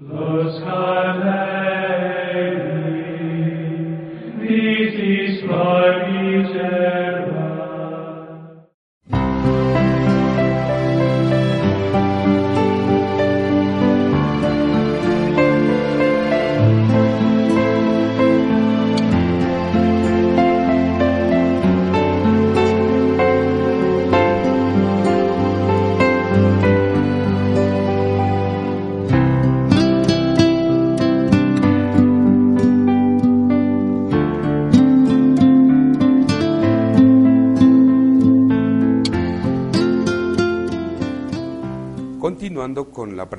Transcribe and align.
Los 0.00 0.60
Galilei, 0.60 2.61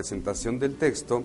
presentación 0.03 0.59
del 0.59 0.75
texto, 0.75 1.23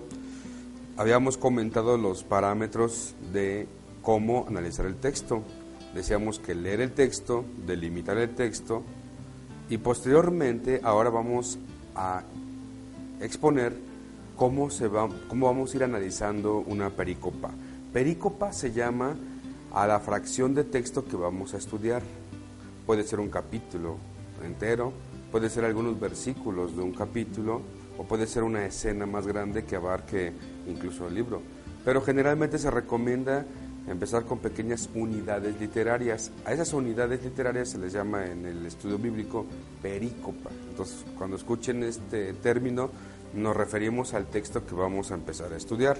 habíamos 0.95 1.35
comentado 1.35 1.97
los 1.97 2.23
parámetros 2.23 3.13
de 3.33 3.67
cómo 4.01 4.45
analizar 4.47 4.85
el 4.85 4.95
texto. 4.95 5.43
Decíamos 5.93 6.39
que 6.39 6.55
leer 6.55 6.79
el 6.79 6.93
texto, 6.93 7.43
delimitar 7.67 8.17
el 8.17 8.33
texto 8.35 8.83
y 9.69 9.79
posteriormente 9.79 10.79
ahora 10.81 11.09
vamos 11.09 11.59
a 11.93 12.23
exponer 13.19 13.75
cómo, 14.37 14.69
se 14.69 14.87
va, 14.87 15.09
cómo 15.27 15.47
vamos 15.47 15.73
a 15.73 15.75
ir 15.75 15.83
analizando 15.83 16.59
una 16.59 16.89
perícopa. 16.89 17.51
Perícopa 17.91 18.53
se 18.53 18.71
llama 18.71 19.17
a 19.73 19.87
la 19.87 19.99
fracción 19.99 20.55
de 20.55 20.63
texto 20.63 21.03
que 21.03 21.17
vamos 21.17 21.53
a 21.53 21.57
estudiar. 21.57 22.01
Puede 22.85 23.03
ser 23.03 23.19
un 23.19 23.27
capítulo 23.27 23.97
entero, 24.41 24.93
puede 25.33 25.49
ser 25.49 25.65
algunos 25.65 25.99
versículos 25.99 26.77
de 26.77 26.81
un 26.81 26.93
capítulo 26.93 27.61
o 27.99 28.03
puede 28.03 28.27
ser 28.27 28.43
una 28.43 28.65
escena 28.65 29.05
más 29.05 29.27
grande 29.27 29.65
que 29.65 29.75
abarque 29.75 30.31
incluso 30.67 31.07
el 31.07 31.15
libro. 31.15 31.41
Pero 31.83 32.01
generalmente 32.01 32.57
se 32.57 32.71
recomienda 32.71 33.45
empezar 33.87 34.23
con 34.23 34.39
pequeñas 34.39 34.89
unidades 34.95 35.59
literarias. 35.59 36.31
A 36.45 36.53
esas 36.53 36.71
unidades 36.71 37.21
literarias 37.21 37.69
se 37.69 37.77
les 37.77 37.91
llama 37.91 38.25
en 38.25 38.45
el 38.45 38.65
estudio 38.65 38.97
bíblico 38.97 39.45
perícopa. 39.81 40.49
Entonces, 40.69 41.05
cuando 41.17 41.35
escuchen 41.35 41.83
este 41.83 42.33
término, 42.33 42.89
nos 43.33 43.55
referimos 43.55 44.13
al 44.13 44.27
texto 44.27 44.65
que 44.65 44.75
vamos 44.75 45.11
a 45.11 45.15
empezar 45.15 45.51
a 45.51 45.57
estudiar. 45.57 45.97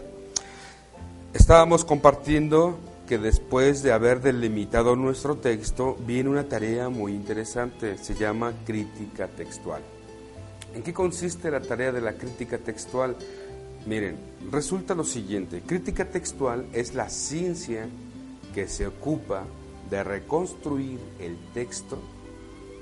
Estábamos 1.33 1.83
compartiendo 1.83 2.79
que 3.07 3.17
después 3.17 3.83
de 3.83 3.91
haber 3.91 4.21
delimitado 4.21 4.95
nuestro 4.95 5.35
texto, 5.35 5.97
viene 6.07 6.29
una 6.29 6.45
tarea 6.45 6.87
muy 6.87 7.13
interesante, 7.13 7.97
se 7.97 8.15
llama 8.15 8.53
crítica 8.65 9.27
textual. 9.27 9.81
¿En 10.73 10.83
qué 10.83 10.93
consiste 10.93 11.49
la 11.49 11.61
tarea 11.61 11.91
de 11.91 12.01
la 12.01 12.13
crítica 12.13 12.57
textual? 12.57 13.15
Miren, 13.85 14.17
resulta 14.51 14.93
lo 14.93 15.03
siguiente, 15.03 15.61
crítica 15.61 16.05
textual 16.05 16.67
es 16.73 16.93
la 16.93 17.09
ciencia 17.09 17.87
que 18.53 18.67
se 18.67 18.87
ocupa 18.87 19.45
de 19.89 20.03
reconstruir 20.03 20.99
el 21.19 21.37
texto 21.53 21.99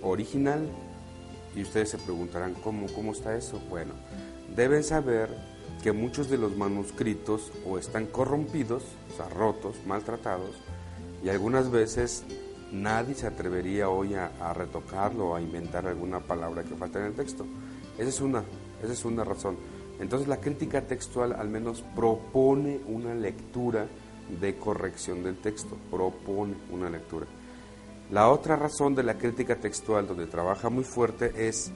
original. 0.02 0.67
Y 1.55 1.61
ustedes 1.61 1.89
se 1.89 1.97
preguntarán, 1.97 2.53
¿cómo, 2.55 2.88
cómo 2.93 3.13
está 3.13 3.35
eso? 3.35 3.59
Bueno, 3.69 3.93
deben 4.55 4.83
saber 4.83 5.30
que 5.81 5.91
muchos 5.91 6.30
de 6.30 6.38
los 6.38 6.55
manuscritos 6.58 7.52
o 7.65 7.77
están 7.77 8.05
corrompidos, 8.08 8.83
o 9.13 9.15
sea, 9.15 9.30
rotos, 9.30 9.75
maltratados, 9.85 10.55
y 11.23 11.30
algunas 11.30 11.71
veces 11.71 12.23
nadie 12.71 13.15
se 13.15 13.27
atrevería 13.27 13.89
hoy 13.89 14.14
a, 14.15 14.31
a 14.42 14.53
retocarlo 14.53 15.30
o 15.30 15.36
a 15.36 15.42
inventar 15.42 15.87
alguna 15.87 16.20
palabra 16.20 16.64
que 16.64 16.76
falta 16.76 16.99
en 16.99 17.05
el 17.05 17.14
texto. 17.14 17.45
Esa 17.97 18.09
es 18.09 18.21
una, 18.21 18.43
esa 18.83 18.93
es 18.93 19.05
una 19.05 19.23
razón. 19.23 19.58
Entonces 19.99 20.27
la 20.27 20.37
crítica 20.37 20.81
textual 20.81 21.33
al 21.33 21.49
menos 21.49 21.83
propone 21.95 22.80
una 22.87 23.15
lectura 23.15 23.87
de 24.39 24.55
corrección 24.55 25.23
del 25.23 25.37
texto, 25.37 25.77
propone 25.89 26.55
una 26.71 26.89
lectura. 26.89 27.25
La 28.11 28.30
otra 28.30 28.55
razón 28.55 28.95
de 28.95 29.03
la 29.03 29.17
crítica 29.17 29.55
textual 29.55 30.08
donde 30.08 30.27
trabaja 30.27 30.69
muy 30.69 30.83
fuerte 30.83 31.47
es 31.47 31.71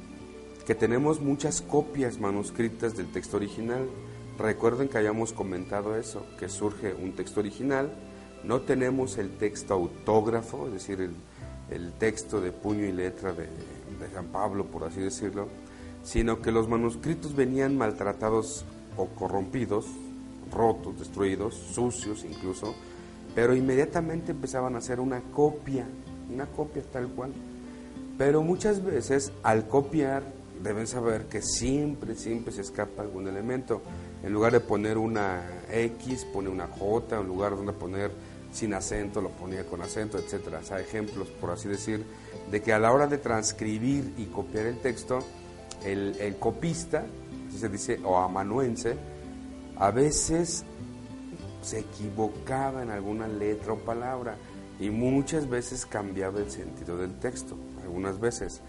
que 0.66 0.76
tenemos 0.76 1.20
muchas 1.20 1.62
copias 1.62 2.20
manuscritas 2.20 2.96
del 2.96 3.12
texto 3.12 3.38
original. 3.38 3.90
Recuerden 4.38 4.88
que 4.88 4.98
hayamos 4.98 5.34
comentado 5.34 5.96
eso, 5.96 6.26
que 6.40 6.48
surge 6.48 6.94
un 6.94 7.14
texto 7.14 7.40
original, 7.40 7.92
no 8.44 8.62
tenemos 8.62 9.18
el 9.18 9.38
texto 9.38 9.74
autógrafo, 9.74 10.68
es 10.68 10.74
decir, 10.74 11.02
el, 11.02 11.16
el 11.70 11.94
texto 11.94 12.40
de 12.40 12.52
puño 12.52 12.86
y 12.86 12.92
letra 12.92 13.34
de, 13.34 13.44
de 13.44 14.10
San 14.14 14.28
Pablo, 14.28 14.66
por 14.66 14.84
así 14.84 15.02
decirlo, 15.02 15.48
sino 16.04 16.42
que 16.42 16.52
los 16.52 16.68
manuscritos 16.68 17.36
venían 17.36 17.78
maltratados 17.78 18.66
o 18.98 19.08
corrompidos, 19.08 19.86
rotos, 20.52 21.00
destruidos, 21.00 21.56
sucios 21.56 22.26
incluso, 22.26 22.76
pero 23.36 23.56
inmediatamente 23.56 24.32
empezaban 24.32 24.76
a 24.76 24.80
hacer 24.80 25.00
una 25.00 25.22
copia, 25.22 25.86
una 26.30 26.46
copia 26.48 26.84
tal 26.92 27.08
cual. 27.10 27.32
Pero 28.18 28.44
muchas 28.44 28.84
veces 28.84 29.32
al 29.44 29.68
copiar 29.68 30.24
deben 30.62 30.88
saber 30.88 31.26
que 31.26 31.42
siempre, 31.42 32.16
siempre 32.16 32.54
se 32.54 32.62
escapa 32.62 33.02
algún 33.02 33.28
elemento. 33.28 33.82
En 34.24 34.34
lugar 34.34 34.52
de 34.52 34.60
poner 34.60 34.98
una 34.98 35.42
X, 35.72 36.26
pone 36.26 36.50
una 36.50 36.68
J, 36.68 37.20
en 37.20 37.28
lugar 37.28 37.58
de 37.58 37.74
poner 37.74 38.12
sin 38.52 38.74
acento, 38.74 39.22
lo 39.22 39.30
ponía 39.30 39.66
con 39.66 39.82
acento, 39.82 40.18
etcétera. 40.18 40.60
O 40.60 40.64
sea, 40.64 40.80
ejemplos, 40.80 41.30
por 41.30 41.52
así 41.52 41.68
decir, 41.68 42.06
de 42.52 42.62
que 42.62 42.74
a 42.74 42.80
la 42.80 42.92
hora 42.92 43.08
de 43.08 43.18
transcribir 43.18 44.14
y 44.18 44.26
copiar 44.26 44.66
el 44.66 44.78
texto, 44.78 45.20
el, 45.84 46.36
copista, 46.40 47.06
así 47.48 47.60
se 47.60 47.70
dice, 47.70 48.00
o 48.04 48.18
amanuense, 48.18 48.96
a 49.78 49.92
veces 49.92 50.64
se 51.62 51.80
equivocaba 51.80 52.84
en 52.84 52.90
alguna 52.90 53.28
letra 53.28 53.74
o 53.74 53.78
palabra 53.78 54.36
y 54.80 54.90
muchas 54.90 55.50
veces 55.50 55.86
cambiaba 55.86 56.40
el 56.40 56.50
sentido 56.50 56.98
del 56.98 57.20
texto, 57.20 57.56
algunas 57.84 58.20
veces. 58.20 58.62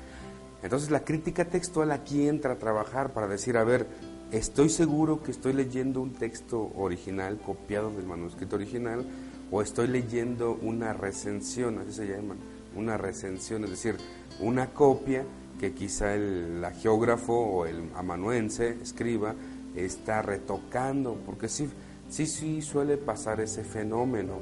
Entonces 0.62 0.90
la 0.90 1.04
crítica 1.04 1.46
textual 1.46 1.90
aquí 1.90 2.28
entra 2.28 2.52
a 2.52 2.58
trabajar 2.58 3.12
para 3.12 3.26
decir, 3.26 3.56
a 3.56 3.64
ver, 3.64 3.86
estoy 4.30 4.68
seguro 4.68 5.22
que 5.22 5.30
estoy 5.30 5.52
leyendo 5.52 6.00
un 6.00 6.12
texto 6.12 6.70
original 6.76 7.38
copiado 7.38 7.90
del 7.90 8.06
manuscrito 8.06 8.56
original 8.56 9.04
o 9.50 9.60
estoy 9.60 9.88
leyendo 9.88 10.58
una 10.62 10.92
recensión, 10.92 11.78
así 11.78 11.92
se 11.92 12.06
llama, 12.06 12.36
una 12.74 12.96
recensión, 12.96 13.64
es 13.64 13.70
decir, 13.70 13.96
una 14.40 14.68
copia 14.72 15.24
que 15.62 15.74
quizá 15.74 16.16
el 16.16 16.60
la 16.60 16.72
geógrafo 16.72 17.32
o 17.32 17.66
el 17.66 17.88
amanuense 17.94 18.78
escriba 18.82 19.36
está 19.76 20.20
retocando, 20.20 21.16
porque 21.24 21.48
sí, 21.48 21.68
sí, 22.08 22.26
sí 22.26 22.62
suele 22.62 22.96
pasar 22.96 23.40
ese 23.40 23.62
fenómeno. 23.62 24.40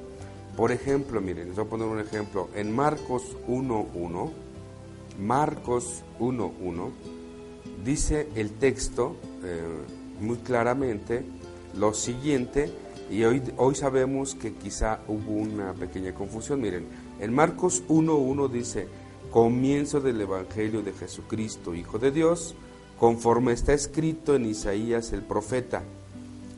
Por 0.57 0.73
ejemplo, 0.73 1.21
miren, 1.21 1.49
les 1.49 1.57
voy 1.57 1.67
a 1.67 1.69
poner 1.69 1.89
un 1.89 2.01
ejemplo. 2.01 2.49
En 2.55 2.75
Marcos 2.75 3.37
1.1, 3.47 4.31
Marcos 5.19 6.05
1.1, 6.21 6.89
dice 7.85 8.29
el 8.35 8.53
texto 8.53 9.17
eh, 9.45 9.61
muy 10.23 10.39
claramente 10.39 11.23
lo 11.77 11.93
siguiente, 11.93 12.73
y 13.11 13.25
hoy, 13.25 13.43
hoy 13.59 13.75
sabemos 13.75 14.35
que 14.35 14.55
quizá 14.55 15.01
hubo 15.07 15.33
una 15.33 15.75
pequeña 15.75 16.15
confusión. 16.15 16.63
Miren, 16.63 16.87
en 17.21 17.35
Marcos 17.35 17.83
1.1 17.89 18.49
dice, 18.49 18.89
comienzo 19.31 20.01
del 20.01 20.21
Evangelio 20.21 20.83
de 20.83 20.93
Jesucristo, 20.93 21.75
Hijo 21.75 21.99
de 21.99 22.11
Dios, 22.11 22.55
conforme 22.99 23.53
está 23.53 23.73
escrito 23.73 24.35
en 24.35 24.47
Isaías 24.47 25.13
el 25.13 25.23
profeta. 25.23 25.83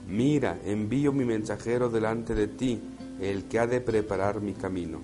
Mira, 0.09 0.59
envío 0.65 1.13
mi 1.13 1.25
mensajero 1.25 1.91
delante 1.91 2.35
de 2.35 2.49
ti, 2.49 2.81
el 3.21 3.45
que 3.45 3.59
ha 3.59 3.67
de 3.67 3.81
preparar 3.81 4.41
mi 4.41 4.55
camino. 4.55 5.01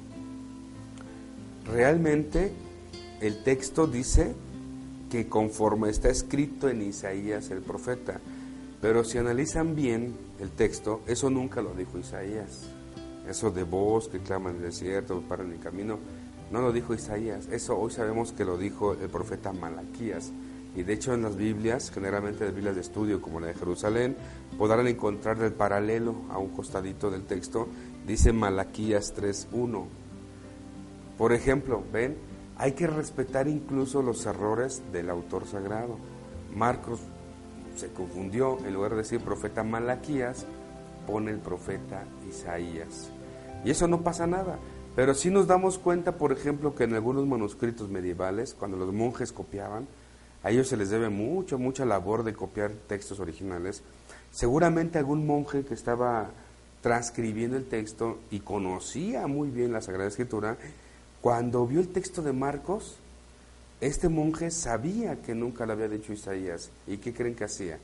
Realmente 1.70 2.52
el 3.20 3.42
texto 3.42 3.86
dice 3.86 4.34
que 5.10 5.28
conforme 5.28 5.90
está 5.90 6.08
escrito 6.08 6.68
en 6.68 6.82
Isaías 6.82 7.50
el 7.50 7.60
profeta, 7.60 8.20
pero 8.80 9.04
si 9.04 9.18
analizan 9.18 9.74
bien 9.74 10.14
el 10.40 10.50
texto, 10.50 11.02
eso 11.06 11.30
nunca 11.30 11.60
lo 11.60 11.74
dijo 11.74 11.98
Isaías. 11.98 12.68
Eso 13.28 13.50
de 13.50 13.62
voz 13.62 14.08
que 14.08 14.20
clama 14.20 14.50
en 14.50 14.56
el 14.56 14.62
desierto, 14.62 15.20
para 15.28 15.44
en 15.44 15.52
el 15.52 15.58
camino, 15.58 15.98
no 16.50 16.60
lo 16.60 16.72
dijo 16.72 16.94
Isaías. 16.94 17.48
Eso 17.48 17.78
hoy 17.78 17.90
sabemos 17.90 18.32
que 18.32 18.44
lo 18.44 18.56
dijo 18.56 18.94
el 18.94 19.08
profeta 19.08 19.52
Malaquías. 19.52 20.32
Y 20.74 20.82
de 20.82 20.92
hecho 20.92 21.12
en 21.14 21.22
las 21.22 21.36
Biblias, 21.36 21.90
generalmente 21.90 22.44
las 22.44 22.54
Biblias 22.54 22.74
de 22.74 22.82
estudio 22.82 23.20
como 23.20 23.40
la 23.40 23.48
de 23.48 23.54
Jerusalén, 23.54 24.16
podrán 24.56 24.86
encontrar 24.86 25.42
el 25.42 25.52
paralelo 25.52 26.14
a 26.30 26.38
un 26.38 26.48
costadito 26.50 27.10
del 27.10 27.24
texto, 27.24 27.68
dice 28.06 28.32
Malaquías 28.32 29.14
3.1. 29.16 29.86
Por 31.16 31.32
ejemplo, 31.32 31.82
ven, 31.92 32.16
hay 32.56 32.72
que 32.72 32.86
respetar 32.86 33.48
incluso 33.48 34.02
los 34.02 34.24
errores 34.26 34.82
del 34.92 35.10
autor 35.10 35.46
sagrado. 35.46 35.98
Marcos 36.54 37.00
se 37.76 37.88
confundió, 37.88 38.58
en 38.64 38.74
lugar 38.74 38.92
de 38.92 38.98
decir 38.98 39.20
profeta 39.20 39.64
Malaquías, 39.64 40.46
pone 41.06 41.30
el 41.30 41.38
profeta 41.38 42.04
Isaías. 42.28 43.10
Y 43.64 43.70
eso 43.70 43.88
no 43.88 44.02
pasa 44.02 44.26
nada. 44.26 44.58
Pero 44.98 45.14
sí 45.14 45.30
nos 45.30 45.46
damos 45.46 45.78
cuenta, 45.78 46.16
por 46.16 46.32
ejemplo, 46.32 46.74
que 46.74 46.82
en 46.82 46.92
algunos 46.92 47.24
manuscritos 47.24 47.88
medievales, 47.88 48.52
cuando 48.52 48.76
los 48.76 48.92
monjes 48.92 49.30
copiaban, 49.30 49.86
a 50.42 50.50
ellos 50.50 50.66
se 50.66 50.76
les 50.76 50.90
debe 50.90 51.08
mucho, 51.08 51.56
mucha 51.56 51.84
labor 51.84 52.24
de 52.24 52.34
copiar 52.34 52.72
textos 52.88 53.20
originales. 53.20 53.84
Seguramente 54.32 54.98
algún 54.98 55.24
monje 55.24 55.64
que 55.64 55.74
estaba 55.74 56.30
transcribiendo 56.80 57.56
el 57.56 57.66
texto 57.66 58.18
y 58.32 58.40
conocía 58.40 59.28
muy 59.28 59.50
bien 59.50 59.72
la 59.72 59.82
Sagrada 59.82 60.08
Escritura, 60.08 60.56
cuando 61.20 61.64
vio 61.64 61.78
el 61.78 61.90
texto 61.90 62.20
de 62.20 62.32
Marcos, 62.32 62.96
este 63.80 64.08
monje 64.08 64.50
sabía 64.50 65.22
que 65.22 65.32
nunca 65.32 65.64
lo 65.64 65.74
había 65.74 65.86
dicho 65.86 66.12
Isaías. 66.12 66.72
¿Y 66.88 66.96
qué 66.96 67.14
creen 67.14 67.36
que 67.36 67.44
hacía? 67.44 67.78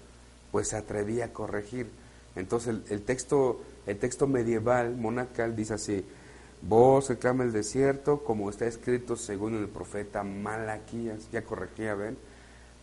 Pues 0.50 0.70
se 0.70 0.76
atrevía 0.76 1.26
a 1.26 1.32
corregir. 1.32 1.86
Entonces 2.34 2.74
el, 2.90 3.02
texto, 3.02 3.60
el 3.86 3.98
texto 3.98 4.26
medieval, 4.26 4.96
monacal, 4.96 5.54
dice 5.54 5.74
así, 5.74 6.04
vos 6.62 7.08
que 7.08 7.28
el 7.28 7.52
desierto, 7.52 8.24
como 8.24 8.50
está 8.50 8.66
escrito 8.66 9.16
según 9.16 9.54
el 9.54 9.68
profeta 9.68 10.22
Malaquías, 10.22 11.28
ya 11.30 11.42
corregía, 11.42 11.94
¿ven? 11.94 12.16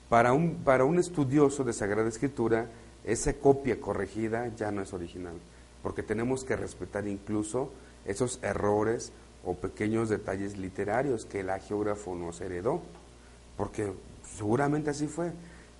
Para 0.09 0.33
un, 0.33 0.55
para 0.63 0.85
un 0.85 0.99
estudioso 0.99 1.63
de 1.63 1.73
Sagrada 1.73 2.09
Escritura, 2.09 2.67
esa 3.03 3.33
copia 3.33 3.79
corregida 3.79 4.53
ya 4.55 4.71
no 4.71 4.81
es 4.81 4.93
original, 4.93 5.35
porque 5.81 6.03
tenemos 6.03 6.43
que 6.43 6.55
respetar 6.55 7.07
incluso 7.07 7.71
esos 8.05 8.39
errores 8.43 9.11
o 9.43 9.55
pequeños 9.55 10.09
detalles 10.09 10.57
literarios 10.57 11.25
que 11.25 11.39
el 11.39 11.49
geógrafo 11.61 12.15
nos 12.15 12.41
heredó, 12.41 12.81
porque 13.57 13.93
seguramente 14.37 14.89
así 14.89 15.07
fue. 15.07 15.31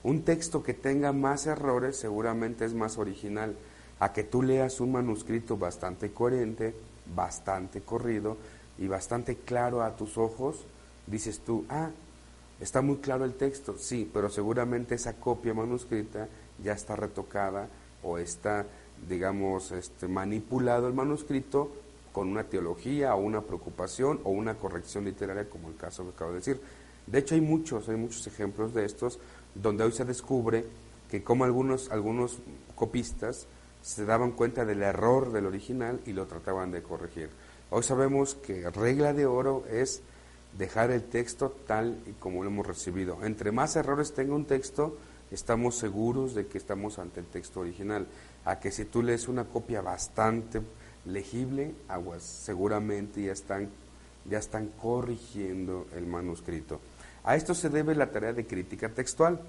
Un 0.04 0.24
texto 0.24 0.64
que 0.64 0.74
tenga 0.74 1.12
más 1.12 1.46
errores 1.46 1.96
seguramente 1.96 2.66
es 2.66 2.74
más 2.74 2.98
original 2.98 3.56
a 4.00 4.14
que 4.14 4.24
tú 4.24 4.42
leas 4.42 4.80
un 4.80 4.94
manuscrito 4.94 5.58
bastante 5.58 6.12
coherente, 6.12 6.74
bastante 7.16 7.82
corrido 7.82 8.38
y 8.78 8.88
bastante 8.88 9.36
claro 9.36 9.84
a 9.84 9.96
tus 9.96 10.18
ojos, 10.18 10.66
dices 11.08 11.40
tú, 11.40 11.66
ah, 11.70 11.92
Está 12.62 12.84
muy 12.84 12.98
claro 12.98 13.26
el 13.26 13.34
texto, 13.34 13.76
sí, 13.80 14.08
pero 14.14 14.30
seguramente 14.30 14.94
esa 14.94 15.14
copia 15.14 15.52
manuscrita 15.52 16.28
ya 16.64 16.74
está 16.74 16.96
retocada 16.96 17.68
o 18.04 18.20
está, 18.20 18.68
digamos, 19.10 19.72
este, 19.72 20.08
manipulado 20.08 20.88
el 20.88 20.94
manuscrito 20.94 21.72
con 22.12 22.28
una 22.28 22.44
teología 22.44 23.16
o 23.16 23.20
una 23.20 23.42
preocupación 23.42 24.20
o 24.24 24.30
una 24.30 24.54
corrección 24.54 25.06
literaria, 25.06 25.50
como 25.50 25.70
el 25.70 25.76
caso 25.76 26.04
que 26.04 26.10
acabo 26.12 26.32
de 26.32 26.38
decir. 26.38 26.62
De 27.08 27.18
hecho, 27.18 27.34
hay 27.34 27.42
muchos, 27.42 27.90
hay 27.90 27.96
muchos 27.96 28.28
ejemplos 28.28 28.76
de 28.76 28.86
estos 28.86 29.18
donde 29.56 29.84
hoy 29.84 29.92
se 29.92 30.06
descubre 30.06 30.64
que 31.10 31.24
como 31.24 31.46
algunos, 31.46 31.90
algunos 31.90 32.38
copistas 32.76 33.48
se 33.82 34.06
daban 34.06 34.32
cuenta 34.32 34.66
del 34.66 34.84
error 34.84 35.32
del 35.32 35.46
original 35.46 36.00
y 36.06 36.14
lo 36.14 36.28
trataban 36.28 36.72
de 36.72 36.84
corregir. 36.84 37.30
Hoy 37.70 37.84
sabemos 37.84 38.36
que 38.36 38.70
regla 38.70 39.14
de 39.14 39.26
oro 39.26 39.64
es 39.70 40.02
dejar 40.58 40.92
el 40.92 41.04
texto 41.04 41.56
tal 41.68 41.98
y 42.06 42.12
como 42.14 42.44
lo 42.44 42.50
hemos 42.50 42.68
recibido. 42.68 43.24
Entre 43.24 43.52
más 43.52 43.76
errores 43.76 44.14
tenga 44.14 44.36
un 44.36 44.46
texto, 44.46 44.98
estamos 45.32 45.78
seguros 45.78 46.36
de 46.36 46.48
que 46.48 46.58
estamos 46.58 47.00
ante 47.00 47.22
el 47.22 47.26
texto 47.28 47.62
original. 47.62 48.08
A 48.44 48.60
que 48.60 48.72
si 48.72 48.86
tú 48.86 49.02
lees 49.02 49.28
una 49.28 49.46
copia 49.46 49.82
bastante 49.82 50.62
legible, 51.06 51.74
seguramente 52.20 53.24
ya 53.24 53.32
están, 53.32 53.70
ya 54.30 54.40
están 54.40 54.68
corrigiendo 54.82 55.88
el 55.96 56.06
manuscrito. 56.06 56.80
A 57.24 57.36
esto 57.36 57.54
se 57.54 57.70
debe 57.70 57.96
la 57.96 58.12
tarea 58.12 58.34
de 58.34 58.46
crítica 58.46 58.90
textual. 58.90 59.40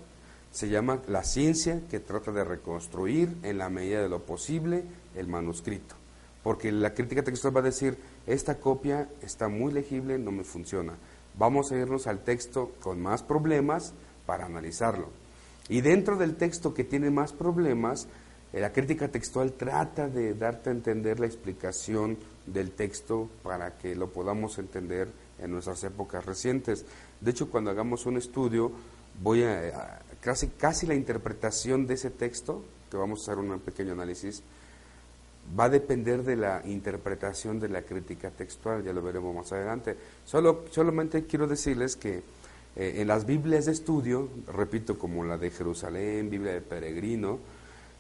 Se 0.53 0.69
llama 0.69 1.01
la 1.09 1.25
ciencia 1.25 1.81
que 1.91 1.99
trata 1.99 2.31
de 2.31 2.45
reconstruir 2.45 3.37
en 3.43 3.59
la 3.59 3.69
medida 3.69 4.03
de 4.03 4.09
lo 4.09 4.21
posible 4.21 4.85
el 5.17 5.27
manuscrito. 5.27 5.97
Porque 6.43 6.71
la 6.71 6.95
crítica 6.95 7.23
textual 7.23 7.57
va 7.57 7.61
a 7.61 7.65
decir, 7.65 7.97
esta 8.27 8.59
copia 8.59 9.09
está 9.23 9.49
muy 9.49 9.73
legible, 9.73 10.19
no 10.19 10.31
me 10.31 10.45
funciona. 10.45 10.95
Vamos 11.39 11.73
a 11.73 11.77
irnos 11.77 12.07
al 12.07 12.23
texto 12.23 12.73
con 12.81 13.01
más 13.01 13.23
problemas 13.23 13.95
para 14.27 14.47
analizarlo. 14.47 15.09
Y 15.69 15.81
dentro 15.81 16.17
del 16.17 16.37
texto 16.37 16.75
que 16.75 16.85
tiene 16.85 17.11
más 17.11 17.33
problemas, 17.33 18.09
eh, 18.53 18.61
la 18.61 18.73
crítica 18.73 19.09
textual 19.09 19.53
trata 19.53 20.09
de 20.09 20.35
darte 20.35 20.71
a 20.71 20.73
entender 20.73 21.21
la 21.21 21.27
explicación 21.27 22.19
del 22.47 22.73
texto 22.73 23.31
para 23.43 23.79
que 23.79 23.95
lo 23.95 24.11
podamos 24.13 24.59
entender 24.59 25.09
en 25.39 25.51
nuestras 25.51 25.83
épocas 25.85 26.27
recientes. 26.27 26.85
De 27.21 27.31
hecho, 27.31 27.51
cuando 27.51 27.71
hagamos 27.71 28.05
un 28.05 28.17
estudio, 28.19 28.73
voy 29.23 29.45
a, 29.45 30.01
casi, 30.23 30.49
casi 30.49 30.87
la 30.87 30.95
interpretación 30.95 31.87
de 31.87 31.95
ese 31.95 32.11
texto, 32.11 32.63
que 32.91 32.97
vamos 32.97 33.21
a 33.21 33.33
hacer 33.33 33.45
un 33.45 33.59
pequeño 33.61 33.93
análisis, 33.93 34.43
va 35.59 35.65
a 35.65 35.69
depender 35.69 36.23
de 36.23 36.37
la 36.37 36.63
interpretación 36.65 37.61
de 37.61 37.69
la 37.69 37.83
crítica 37.83 38.31
textual, 38.31 38.83
ya 38.85 38.93
lo 38.93 39.03
veremos 39.03 39.35
más 39.35 39.53
adelante. 39.53 39.97
Solo, 40.25 40.65
solamente 40.71 41.25
quiero 41.27 41.47
decirles 41.47 41.97
que 41.97 42.23
eh, 42.77 42.95
en 42.97 43.09
las 43.09 43.27
Biblias 43.27 43.67
de 43.67 43.73
estudio, 43.73 44.29
repito, 44.47 44.99
como 44.99 45.25
la 45.25 45.37
de 45.37 45.51
Jerusalén, 45.51 46.31
Biblia 46.31 46.53
de 46.53 46.61
Peregrino, 46.61 47.39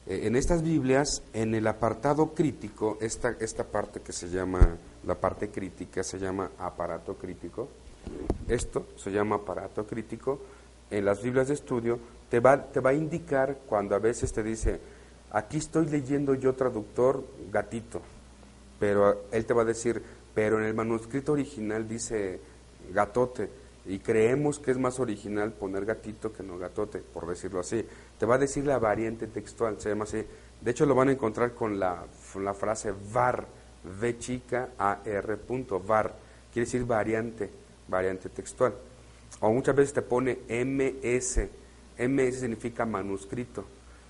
eh, 0.06 0.22
en 0.24 0.36
estas 0.36 0.62
Biblias, 0.62 1.22
en 1.32 1.54
el 1.54 1.66
apartado 1.66 2.32
crítico, 2.32 2.96
esta, 3.00 3.36
esta 3.40 3.64
parte 3.64 4.00
que 4.00 4.12
se 4.12 4.30
llama, 4.30 4.76
la 5.04 5.16
parte 5.16 5.50
crítica 5.50 6.02
se 6.02 6.18
llama 6.18 6.52
aparato 6.58 7.16
crítico, 7.16 7.68
esto 8.48 8.86
se 8.96 9.10
llama 9.10 9.36
aparato 9.36 9.86
crítico, 9.86 10.40
en 10.92 11.04
las 11.04 11.20
Biblias 11.22 11.48
de 11.48 11.54
estudio 11.54 11.98
te 12.30 12.38
va, 12.38 12.62
te 12.62 12.78
va 12.78 12.90
a 12.90 12.94
indicar 12.94 13.58
cuando 13.66 13.96
a 13.96 13.98
veces 13.98 14.32
te 14.32 14.44
dice, 14.44 14.80
Aquí 15.34 15.56
estoy 15.56 15.86
leyendo 15.86 16.34
yo 16.34 16.54
traductor 16.54 17.24
gatito, 17.50 18.02
pero 18.78 19.24
él 19.32 19.46
te 19.46 19.54
va 19.54 19.62
a 19.62 19.64
decir, 19.64 20.02
pero 20.34 20.58
en 20.58 20.64
el 20.64 20.74
manuscrito 20.74 21.32
original 21.32 21.88
dice 21.88 22.38
gatote 22.92 23.48
y 23.86 24.00
creemos 24.00 24.58
que 24.58 24.72
es 24.72 24.78
más 24.78 25.00
original 25.00 25.54
poner 25.54 25.86
gatito 25.86 26.34
que 26.34 26.42
no 26.42 26.58
gatote, 26.58 26.98
por 26.98 27.26
decirlo 27.26 27.60
así. 27.60 27.82
Te 28.18 28.26
va 28.26 28.34
a 28.34 28.38
decir 28.38 28.66
la 28.66 28.78
variante 28.78 29.26
textual, 29.26 29.80
se 29.80 29.88
llama 29.88 30.04
así. 30.04 30.22
De 30.60 30.70
hecho 30.70 30.84
lo 30.84 30.94
van 30.94 31.08
a 31.08 31.12
encontrar 31.12 31.54
con 31.54 31.80
la, 31.80 32.04
la 32.38 32.52
frase 32.52 32.92
var, 33.10 33.46
v 33.84 34.18
chica 34.18 34.68
a 34.78 35.00
r 35.02 35.36
punto, 35.38 35.80
var, 35.80 36.14
quiere 36.52 36.66
decir 36.66 36.84
variante, 36.84 37.48
variante 37.88 38.28
textual. 38.28 38.74
O 39.40 39.50
muchas 39.52 39.74
veces 39.74 39.94
te 39.94 40.02
pone 40.02 40.38
ms, 40.48 41.48
ms 41.98 42.40
significa 42.40 42.86
manuscrito. 42.86 43.64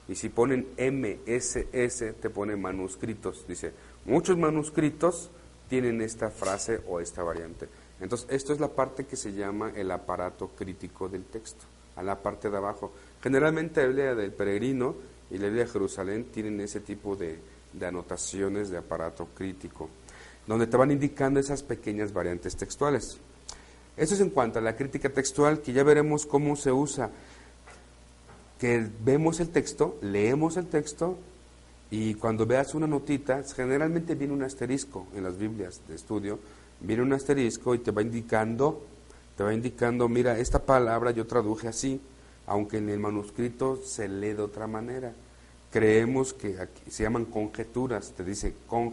Y 0.09 0.15
si 0.15 0.29
ponen 0.29 0.69
MSS, 0.77 2.15
te 2.21 2.31
ponen 2.31 2.61
manuscritos. 2.61 3.47
Dice, 3.47 3.73
muchos 4.05 4.37
manuscritos 4.37 5.31
tienen 5.69 6.03
esta 6.03 6.31
frase 6.31 6.81
o 6.87 7.01
esta 7.01 7.23
variante. 7.23 7.69
Entonces, 8.01 8.27
esto 8.31 8.53
es 8.53 8.61
la 8.61 8.69
parte 8.69 9.05
que 9.05 9.17
se 9.17 9.33
llama 9.33 9.73
el 9.75 9.91
aparato 9.91 10.49
crítico 10.49 11.09
del 11.09 11.25
texto, 11.25 11.65
a 11.97 12.03
la 12.03 12.21
parte 12.21 12.51
de 12.51 12.57
abajo. 12.57 12.93
Generalmente 13.23 13.81
la 13.81 13.87
Biblia 13.87 14.15
del 14.15 14.33
Peregrino 14.33 14.97
y 15.31 15.39
la 15.39 15.47
Biblia 15.47 15.65
de 15.65 15.71
Jerusalén 15.71 16.25
tienen 16.33 16.61
ese 16.61 16.81
tipo 16.81 17.17
de, 17.17 17.39
de 17.73 17.87
anotaciones 17.87 18.71
de 18.71 18.79
aparato 18.79 19.29
crítico, 19.35 19.89
donde 20.47 20.67
te 20.67 20.77
van 20.77 20.91
indicando 20.91 21.39
esas 21.39 21.63
pequeñas 21.63 22.13
variantes 22.13 22.57
textuales. 22.57 23.19
Eso 23.97 24.15
es 24.15 24.21
en 24.21 24.31
cuanto 24.31 24.59
a 24.59 24.63
la 24.63 24.77
crítica 24.77 25.11
textual, 25.11 25.61
que 25.61 25.73
ya 25.73 25.83
veremos 25.83 26.27
cómo 26.27 26.57
se 26.57 26.73
usa 26.73 27.11
que 28.63 28.89
vemos 29.05 29.41
el 29.41 29.49
texto, 29.49 29.99
leemos 30.03 30.57
el 30.57 30.69
texto 30.69 31.19
y 31.91 32.15
cuando 32.15 32.47
veas 32.47 32.77
una 32.77 32.87
notita, 32.87 33.43
generalmente 33.43 34.15
viene 34.15 34.33
un 34.33 34.45
asterisco 34.45 35.09
en 35.17 35.25
las 35.25 35.37
Biblias 35.37 35.81
de 35.89 35.97
estudio, 35.97 36.39
viene 36.79 37.03
un 37.03 37.13
asterisco 37.13 37.75
y 37.75 37.81
te 37.81 37.91
va 37.91 38.03
indicando, 38.03 38.87
te 39.37 39.43
va 39.43 39.53
indicando, 39.53 40.09
mira, 40.09 40.39
esta 40.39 40.61
palabra 40.65 41.11
yo 41.11 41.27
traduje 41.27 41.67
así, 41.67 42.01
aunque 42.47 42.79
en 42.79 42.89
el 42.89 43.01
manuscrito 43.01 43.81
se 43.85 44.07
lee 44.07 44.35
de 44.35 44.43
otra 44.43 44.69
manera. 44.69 45.13
Creemos 45.73 46.33
que 46.33 46.61
aquí 46.61 46.89
se 46.89 47.03
llaman 47.03 47.25
conjeturas, 47.25 48.13
te 48.13 48.23
dice 48.23 48.55
con, 48.69 48.93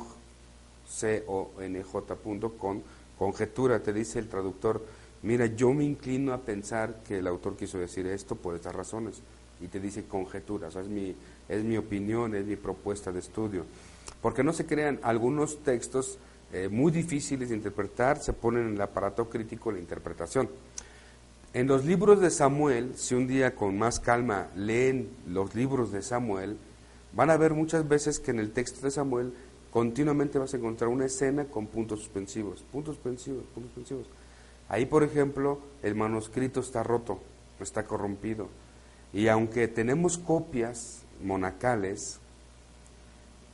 c 0.89 1.23
o 1.27 1.51
n 1.61 1.83
j 1.83 2.15
con, 2.57 2.81
conjetura, 3.19 3.83
te 3.83 3.91
dice 3.91 4.17
el 4.17 4.29
traductor, 4.29 4.83
mira, 5.23 5.45
yo 5.45 5.73
me 5.73 5.83
inclino 5.83 6.33
a 6.33 6.39
pensar 6.39 7.03
que 7.05 7.19
el 7.19 7.27
autor 7.27 7.57
quiso 7.57 7.77
decir 7.77 8.07
esto 8.07 8.35
por 8.35 8.55
estas 8.55 8.73
razones 8.73 9.21
y 9.61 9.67
te 9.67 9.81
dice 9.81 10.05
conjeturas, 10.05 10.77
es, 10.77 10.87
mi, 10.87 11.13
es 11.49 11.63
mi 11.63 11.75
opinión, 11.75 12.33
es 12.33 12.45
mi 12.45 12.55
propuesta 12.55 13.11
de 13.11 13.19
estudio. 13.19 13.65
Porque 14.21 14.43
no 14.43 14.53
se 14.53 14.65
crean 14.65 14.99
algunos 15.03 15.59
textos 15.59 16.17
eh, 16.53 16.69
muy 16.71 16.93
difíciles 16.93 17.49
de 17.49 17.55
interpretar, 17.55 18.19
se 18.19 18.31
ponen 18.31 18.67
en 18.67 18.73
el 18.75 18.81
aparato 18.81 19.29
crítico 19.29 19.71
la 19.71 19.79
interpretación. 19.79 20.49
En 21.53 21.67
los 21.67 21.83
libros 21.83 22.21
de 22.21 22.29
Samuel, 22.29 22.93
si 22.95 23.15
un 23.15 23.27
día 23.27 23.53
con 23.53 23.77
más 23.77 23.99
calma 23.99 24.47
leen 24.55 25.09
los 25.27 25.55
libros 25.55 25.91
de 25.91 26.01
Samuel, 26.01 26.57
van 27.13 27.29
a 27.31 27.37
ver 27.37 27.53
muchas 27.53 27.87
veces 27.87 28.19
que 28.19 28.31
en 28.31 28.39
el 28.39 28.51
texto 28.51 28.81
de 28.81 28.91
Samuel 28.91 29.33
continuamente 29.71 30.39
vas 30.39 30.53
a 30.53 30.57
encontrar 30.57 30.89
una 30.89 31.05
escena 31.05 31.45
con 31.45 31.67
puntos 31.67 31.99
suspensivos, 31.99 32.63
puntos 32.71 32.95
suspensivos, 32.95 33.43
puntos 33.53 33.71
suspensivos. 33.73 34.07
Ahí, 34.67 34.85
por 34.85 35.03
ejemplo, 35.03 35.59
el 35.81 35.95
manuscrito 35.95 36.59
está 36.59 36.83
roto, 36.83 37.19
está 37.59 37.83
corrompido 37.83 38.47
Y 39.11 39.27
aunque 39.27 39.67
tenemos 39.67 40.17
copias 40.17 41.03
monacales 41.23 42.19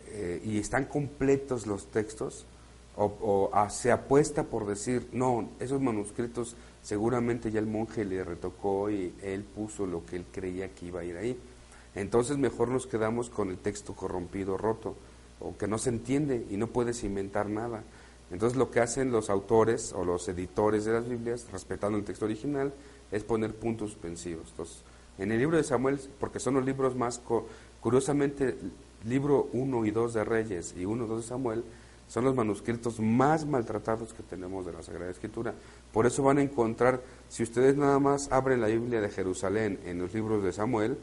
eh, 0.10 0.42
y 0.46 0.60
están 0.60 0.86
completos 0.86 1.66
los 1.66 1.88
textos, 1.88 2.46
o, 2.98 3.52
se 3.70 3.92
apuesta 3.92 4.44
por 4.44 4.66
decir, 4.66 5.10
no, 5.12 5.50
esos 5.60 5.82
manuscritos 5.82 6.56
seguramente 6.82 7.52
ya 7.52 7.60
el 7.60 7.68
monje 7.68 8.06
le 8.06 8.24
retocó 8.24 8.90
y 8.90 9.14
él 9.22 9.44
puso 9.44 9.86
lo 9.86 10.06
que 10.06 10.16
él 10.16 10.26
creía 10.32 10.70
que 10.74 10.86
iba 10.86 11.02
a 11.02 11.04
ir 11.04 11.18
ahí. 11.18 11.38
Entonces 11.94 12.38
mejor 12.38 12.70
nos 12.70 12.88
quedamos 12.88 13.30
con 13.30 13.50
el 13.50 13.58
texto 13.58 13.94
corrompido, 13.94 14.58
roto, 14.58 14.96
o 15.46 15.58
que 15.58 15.68
no 15.68 15.78
se 15.78 15.90
entiende 15.90 16.46
y 16.50 16.58
no 16.58 16.68
puedes 16.68 17.04
inventar 17.04 17.50
nada. 17.50 17.84
Entonces 18.32 18.58
lo 18.58 18.72
que 18.72 18.80
hacen 18.80 19.12
los 19.12 19.30
autores 19.30 19.94
o 19.94 20.04
los 20.04 20.28
editores 20.28 20.86
de 20.86 20.94
las 20.94 21.08
Biblias, 21.08 21.46
respetando 21.52 21.98
el 21.98 22.04
texto 22.04 22.26
original, 22.26 22.74
es 23.12 23.24
poner 23.24 23.54
puntos 23.54 23.92
suspensivos. 23.92 24.50
Entonces, 24.50 24.82
en 25.18 25.32
el 25.32 25.38
libro 25.38 25.58
de 25.58 25.64
Samuel, 25.64 26.00
porque 26.20 26.40
son 26.40 26.56
los 26.56 26.66
libros 26.66 26.96
más, 26.96 27.22
curiosamente, 27.80 28.58
libro 29.06 29.48
1 29.54 29.86
y 29.86 29.92
2 29.92 30.14
de 30.16 30.24
Reyes 30.24 30.74
y 30.76 30.86
1 30.86 31.06
y 31.06 31.08
2 31.08 31.22
de 31.22 31.28
Samuel, 31.28 31.64
son 32.08 32.26
los 32.26 32.36
manuscritos 32.36 33.00
más 33.00 33.46
maltratados 33.46 34.14
que 34.14 34.24
tenemos 34.24 34.66
de 34.66 34.74
la 34.74 34.84
Sagrada 34.84 35.12
Escritura. 35.12 35.54
Por 35.94 36.06
eso 36.06 36.24
van 36.24 36.40
a 36.40 36.42
encontrar, 36.42 37.02
si 37.30 37.44
ustedes 37.44 37.78
nada 37.78 38.00
más 38.00 38.32
abren 38.32 38.62
la 38.62 38.68
Biblia 38.68 39.02
de 39.02 39.10
Jerusalén 39.10 39.80
en 39.86 40.00
los 40.00 40.14
libros 40.14 40.44
de 40.44 40.52
Samuel, 40.52 40.98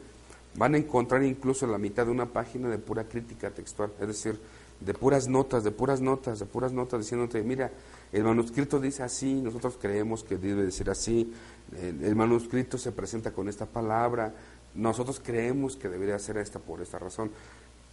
van 0.55 0.75
a 0.75 0.77
encontrar 0.77 1.23
incluso 1.23 1.65
la 1.67 1.77
mitad 1.77 2.05
de 2.05 2.11
una 2.11 2.27
página 2.27 2.69
de 2.69 2.77
pura 2.77 3.05
crítica 3.05 3.49
textual, 3.49 3.91
es 3.99 4.07
decir, 4.07 4.39
de 4.79 4.93
puras 4.93 5.27
notas, 5.27 5.63
de 5.63 5.71
puras 5.71 6.01
notas, 6.01 6.39
de 6.39 6.45
puras 6.45 6.73
notas, 6.73 7.01
diciéndote, 7.01 7.41
mira, 7.41 7.71
el 8.11 8.23
manuscrito 8.23 8.79
dice 8.79 9.03
así, 9.03 9.33
nosotros 9.33 9.77
creemos 9.79 10.23
que 10.23 10.37
debe 10.37 10.63
decir 10.63 10.89
así, 10.89 11.33
el, 11.81 12.15
manuscrito 12.15 12.77
se 12.77 12.91
presenta 12.91 13.31
con 13.31 13.47
esta 13.47 13.65
palabra, 13.65 14.33
nosotros 14.75 15.21
creemos 15.23 15.75
que 15.75 15.89
debería 15.89 16.19
ser 16.19 16.37
esta 16.37 16.59
por 16.59 16.81
esta 16.81 16.99
razón. 16.99 17.31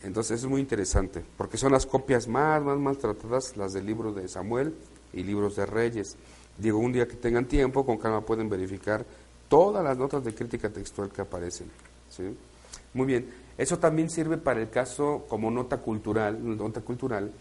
Entonces 0.03 0.41
es 0.41 0.47
muy 0.47 0.61
interesante, 0.61 1.23
porque 1.37 1.59
son 1.59 1.73
las 1.73 1.87
copias 1.87 2.27
más, 2.27 2.63
más 2.63 2.79
maltratadas, 2.79 3.57
las 3.57 3.73
del 3.73 3.87
libro 3.87 4.13
de 4.13 4.29
Samuel 4.29 4.75
y 5.13 5.23
libros 5.23 5.57
de 5.57 5.67
Reyes. 5.67 6.17
Digo, 6.59 6.79
un 6.79 6.93
día 6.93 7.07
que 7.07 7.17
tengan 7.17 7.47
tiempo, 7.47 7.85
con 7.85 7.99
calma 7.99 8.23
pueden 8.23 8.49
verificar 8.49 9.05
todas 9.49 9.85
las 9.85 9.99
notas 9.99 10.25
de 10.25 10.35
crítica 10.35 10.71
textual 10.71 11.11
que 11.11 11.21
aparecen. 11.21 11.71
¿sí? 12.09 12.35
Muy 12.95 13.07
bien, 13.07 13.31
eso 13.57 13.79
también 13.79 14.11
sirve 14.11 14.37
para 14.37 14.61
el 14.61 14.71
caso 14.71 15.27
como 15.29 15.51
nota 15.51 15.79
cultural, 15.79 16.39
nota 16.57 16.81
cultural. 16.81 17.33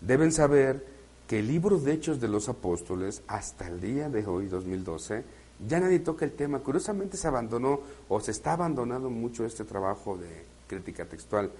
Deben 0.00 0.32
saber 0.32 0.84
que 1.26 1.40
el 1.40 1.48
libro 1.48 1.78
de 1.78 1.92
Hechos 1.92 2.20
de 2.20 2.28
los 2.28 2.48
Apóstoles, 2.48 3.22
hasta 3.26 3.66
el 3.66 3.80
día 3.80 4.08
de 4.08 4.24
hoy, 4.26 4.46
2012, 4.46 5.24
ya 5.66 5.80
nadie 5.80 5.98
toca 6.00 6.24
el 6.24 6.32
tema. 6.32 6.60
Curiosamente 6.60 7.16
se 7.16 7.28
abandonó 7.28 7.80
o 8.08 8.20
se 8.20 8.30
está 8.30 8.52
abandonando 8.52 9.10
mucho 9.10 9.44
este 9.44 9.64
trabajo 9.64 10.16
de 10.16 10.44
crítica 10.66 11.04
textual. 11.04 11.50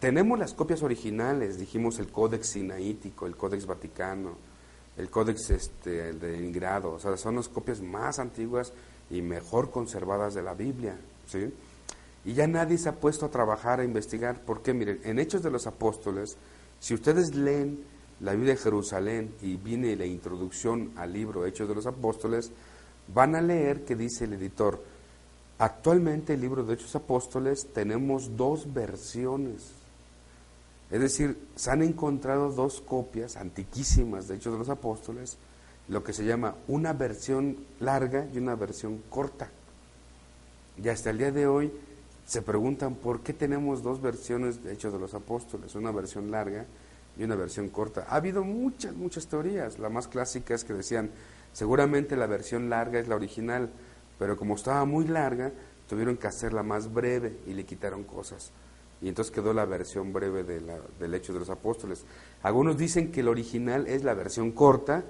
Tenemos 0.00 0.38
las 0.38 0.52
copias 0.52 0.82
originales, 0.82 1.58
dijimos 1.58 1.98
el 1.98 2.08
Códex 2.08 2.48
Sinaítico, 2.48 3.26
el 3.26 3.36
Códex 3.36 3.66
Vaticano, 3.66 4.36
el 4.96 5.10
Códex 5.10 5.50
este, 5.50 6.12
de 6.14 6.44
Ingrado, 6.44 6.94
o 6.94 6.98
sea, 6.98 7.16
son 7.16 7.36
las 7.36 7.48
copias 7.48 7.80
más 7.80 8.18
antiguas 8.18 8.72
y 9.10 9.22
mejor 9.22 9.70
conservadas 9.70 10.34
de 10.34 10.42
la 10.42 10.54
Biblia, 10.54 10.96
¿sí? 11.28 11.52
Y 12.26 12.34
ya 12.34 12.48
nadie 12.48 12.76
se 12.76 12.88
ha 12.88 12.96
puesto 12.96 13.24
a 13.24 13.30
trabajar, 13.30 13.78
a 13.78 13.84
investigar, 13.84 14.42
porque 14.44 14.74
miren, 14.74 15.00
en 15.04 15.20
Hechos 15.20 15.44
de 15.44 15.50
los 15.50 15.68
Apóstoles, 15.68 16.36
si 16.80 16.92
ustedes 16.92 17.36
leen 17.36 17.84
la 18.20 18.32
Biblia 18.32 18.54
de 18.54 18.60
Jerusalén 18.60 19.32
y 19.40 19.56
viene 19.56 19.94
la 19.94 20.06
introducción 20.06 20.90
al 20.96 21.12
libro 21.12 21.46
Hechos 21.46 21.68
de 21.68 21.76
los 21.76 21.86
Apóstoles, 21.86 22.50
van 23.14 23.36
a 23.36 23.40
leer 23.40 23.84
que 23.84 23.94
dice 23.94 24.24
el 24.24 24.32
editor, 24.32 24.82
actualmente 25.58 26.34
el 26.34 26.40
libro 26.40 26.64
de 26.64 26.74
Hechos 26.74 26.96
Apóstoles 26.96 27.68
tenemos 27.72 28.36
dos 28.36 28.74
versiones. 28.74 29.70
Es 30.90 31.00
decir, 31.00 31.38
se 31.54 31.70
han 31.70 31.82
encontrado 31.82 32.50
dos 32.50 32.80
copias 32.80 33.36
antiquísimas 33.36 34.26
de 34.26 34.34
Hechos 34.34 34.52
de 34.52 34.58
los 34.58 34.68
Apóstoles, 34.68 35.38
lo 35.88 36.02
que 36.02 36.12
se 36.12 36.24
llama 36.24 36.56
una 36.66 36.92
versión 36.92 37.56
larga 37.78 38.26
y 38.34 38.38
una 38.38 38.56
versión 38.56 39.00
corta. 39.08 39.48
Y 40.82 40.88
hasta 40.88 41.10
el 41.10 41.18
día 41.18 41.30
de 41.30 41.46
hoy 41.46 41.72
se 42.26 42.42
preguntan 42.42 42.96
por 42.96 43.20
qué 43.20 43.32
tenemos 43.32 43.84
dos 43.84 44.02
versiones 44.02 44.62
de 44.64 44.72
Hechos 44.72 44.92
de 44.92 44.98
los 44.98 45.14
Apóstoles, 45.14 45.76
una 45.76 45.92
versión 45.92 46.32
larga 46.32 46.66
y 47.16 47.22
una 47.22 47.36
versión 47.36 47.68
corta. 47.68 48.04
Ha 48.08 48.16
habido 48.16 48.42
muchas, 48.42 48.94
muchas 48.94 49.28
teorías. 49.28 49.78
La 49.78 49.88
más 49.88 50.08
clásica 50.08 50.54
es 50.54 50.64
que 50.64 50.74
decían, 50.74 51.10
seguramente 51.52 52.16
la 52.16 52.26
versión 52.26 52.68
larga 52.68 52.98
es 52.98 53.06
la 53.06 53.14
original, 53.14 53.70
pero 54.18 54.36
como 54.36 54.56
estaba 54.56 54.84
muy 54.84 55.06
larga, 55.06 55.52
tuvieron 55.88 56.16
que 56.16 56.26
hacerla 56.26 56.64
más 56.64 56.92
breve 56.92 57.38
y 57.46 57.54
le 57.54 57.64
quitaron 57.64 58.02
cosas. 58.02 58.50
Y 59.00 59.08
entonces 59.08 59.32
quedó 59.32 59.52
la 59.52 59.64
versión 59.64 60.12
breve 60.12 60.42
de 60.42 60.60
la, 60.60 60.78
del 60.98 61.14
Hecho 61.14 61.32
de 61.32 61.38
los 61.38 61.50
Apóstoles. 61.50 62.04
Algunos 62.42 62.76
dicen 62.76 63.12
que 63.12 63.20
el 63.20 63.28
original 63.28 63.86
es 63.86 64.02
la 64.02 64.14
versión 64.14 64.50
corta 64.50 65.04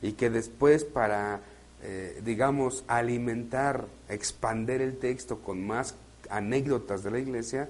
y 0.00 0.12
que 0.12 0.30
después 0.30 0.84
para, 0.84 1.42
eh, 1.82 2.22
digamos, 2.24 2.84
alimentar, 2.86 3.88
expander 4.08 4.80
el 4.80 4.96
texto 4.96 5.40
con 5.40 5.66
más 5.66 5.96
anécdotas 6.32 7.02
de 7.02 7.10
la 7.10 7.18
iglesia, 7.18 7.68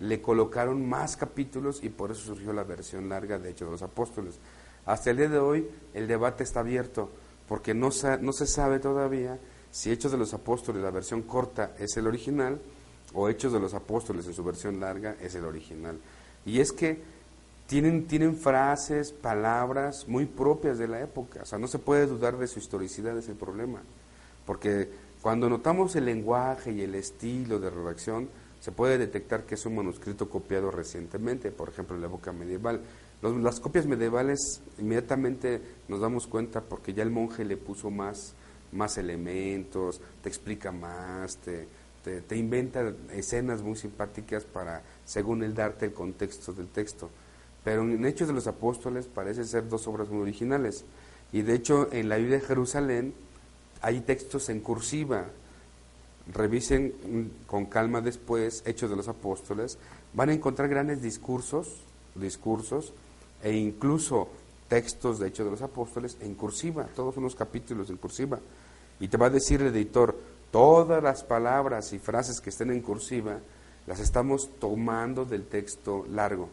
le 0.00 0.20
colocaron 0.20 0.88
más 0.88 1.16
capítulos 1.16 1.82
y 1.82 1.88
por 1.88 2.10
eso 2.10 2.20
surgió 2.22 2.52
la 2.52 2.64
versión 2.64 3.08
larga 3.08 3.38
de 3.38 3.50
Hechos 3.50 3.68
de 3.68 3.72
los 3.72 3.82
Apóstoles. 3.82 4.38
Hasta 4.84 5.10
el 5.10 5.16
día 5.16 5.28
de 5.28 5.38
hoy 5.38 5.68
el 5.94 6.08
debate 6.08 6.42
está 6.44 6.60
abierto 6.60 7.10
porque 7.48 7.74
no, 7.74 7.90
no 8.20 8.32
se 8.32 8.46
sabe 8.46 8.80
todavía 8.80 9.38
si 9.70 9.90
Hechos 9.90 10.12
de 10.12 10.18
los 10.18 10.34
Apóstoles, 10.34 10.82
la 10.82 10.90
versión 10.90 11.22
corta, 11.22 11.74
es 11.78 11.96
el 11.96 12.06
original 12.06 12.60
o 13.14 13.28
Hechos 13.28 13.52
de 13.52 13.60
los 13.60 13.74
Apóstoles 13.74 14.26
en 14.26 14.34
su 14.34 14.44
versión 14.44 14.80
larga 14.80 15.16
es 15.20 15.34
el 15.34 15.44
original. 15.44 15.98
Y 16.44 16.60
es 16.60 16.72
que 16.72 17.00
tienen, 17.66 18.06
tienen 18.06 18.36
frases, 18.36 19.12
palabras 19.12 20.06
muy 20.08 20.26
propias 20.26 20.78
de 20.78 20.88
la 20.88 21.00
época, 21.00 21.40
o 21.42 21.46
sea, 21.46 21.58
no 21.58 21.68
se 21.68 21.78
puede 21.78 22.06
dudar 22.06 22.36
de 22.36 22.46
su 22.46 22.58
historicidad, 22.58 23.16
es 23.16 23.28
el 23.28 23.36
problema, 23.36 23.80
porque 24.44 24.90
cuando 25.22 25.48
notamos 25.48 25.94
el 25.94 26.04
lenguaje 26.04 26.72
y 26.72 26.82
el 26.82 26.96
estilo 26.96 27.60
de 27.60 27.70
redacción, 27.70 28.28
se 28.58 28.72
puede 28.72 28.98
detectar 28.98 29.44
que 29.44 29.54
es 29.54 29.64
un 29.66 29.76
manuscrito 29.76 30.28
copiado 30.28 30.72
recientemente, 30.72 31.52
por 31.52 31.68
ejemplo, 31.68 31.94
en 31.94 32.02
la 32.02 32.08
época 32.08 32.32
medieval. 32.32 32.80
las 33.22 33.60
copias 33.60 33.86
medievales 33.86 34.60
inmediatamente 34.78 35.62
nos 35.86 36.00
damos 36.00 36.26
cuenta 36.26 36.60
porque 36.60 36.92
ya 36.92 37.04
el 37.04 37.10
monje 37.10 37.44
le 37.44 37.56
puso 37.56 37.88
más, 37.90 38.34
más 38.72 38.98
elementos, 38.98 40.00
te 40.22 40.28
explica 40.28 40.72
más, 40.72 41.36
te, 41.36 41.68
te, 42.02 42.36
inventa 42.36 42.92
escenas 43.12 43.62
muy 43.62 43.76
simpáticas 43.76 44.44
para, 44.44 44.82
según 45.04 45.44
él, 45.44 45.54
darte 45.54 45.86
el 45.86 45.92
contexto 45.92 46.52
del 46.52 46.66
texto. 46.66 47.10
Pero 47.62 47.82
en 47.82 48.04
Hechos 48.04 48.26
de 48.26 48.34
los 48.34 48.48
Apóstoles 48.48 49.06
parece 49.06 49.44
ser 49.44 49.68
dos 49.68 49.86
obras 49.86 50.08
muy 50.08 50.22
originales. 50.22 50.84
Y 51.32 51.42
de 51.42 51.54
hecho, 51.54 51.88
en 51.92 52.08
la 52.08 52.16
Biblia 52.16 52.38
de 52.38 52.44
Jerusalén 52.44 53.14
hay 53.82 54.00
textos 54.00 54.48
en 54.48 54.60
cursiva, 54.60 55.26
revisen 56.32 57.32
con 57.46 57.66
calma 57.66 58.00
después 58.00 58.62
Hechos 58.64 58.88
de 58.88 58.96
los 58.96 59.08
Apóstoles, 59.08 59.76
van 60.14 60.28
a 60.28 60.32
encontrar 60.32 60.68
grandes 60.68 61.02
discursos, 61.02 61.82
discursos 62.14 62.92
e 63.42 63.52
incluso 63.52 64.28
textos 64.68 65.18
de 65.18 65.28
Hechos 65.28 65.46
de 65.46 65.50
los 65.50 65.62
Apóstoles 65.62 66.16
en 66.20 66.34
cursiva, 66.34 66.86
todos 66.94 67.16
unos 67.16 67.34
capítulos 67.34 67.90
en 67.90 67.96
cursiva. 67.96 68.38
Y 69.00 69.08
te 69.08 69.16
va 69.16 69.26
a 69.26 69.30
decir 69.30 69.60
el 69.60 69.74
editor, 69.74 70.16
todas 70.52 71.02
las 71.02 71.24
palabras 71.24 71.92
y 71.92 71.98
frases 71.98 72.40
que 72.40 72.50
estén 72.50 72.70
en 72.70 72.82
cursiva 72.82 73.38
las 73.86 73.98
estamos 73.98 74.48
tomando 74.60 75.24
del 75.24 75.44
texto 75.46 76.06
largo. 76.08 76.48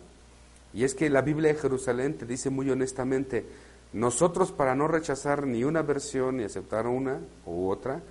Y 0.74 0.84
es 0.84 0.96
que 0.96 1.10
la 1.10 1.22
Biblia 1.22 1.54
de 1.54 1.60
Jerusalén 1.60 2.18
te 2.18 2.26
dice 2.26 2.50
muy 2.50 2.70
honestamente, 2.70 3.46
nosotros 3.94 4.52
para 4.52 4.76
no 4.76 4.88
rechazar 4.88 5.48
ni 5.48 5.64
una 5.64 5.82
versión 5.82 6.40
y 6.40 6.44
aceptar 6.44 6.86
una 6.88 7.20
u 7.46 7.70
otra, 7.70 8.02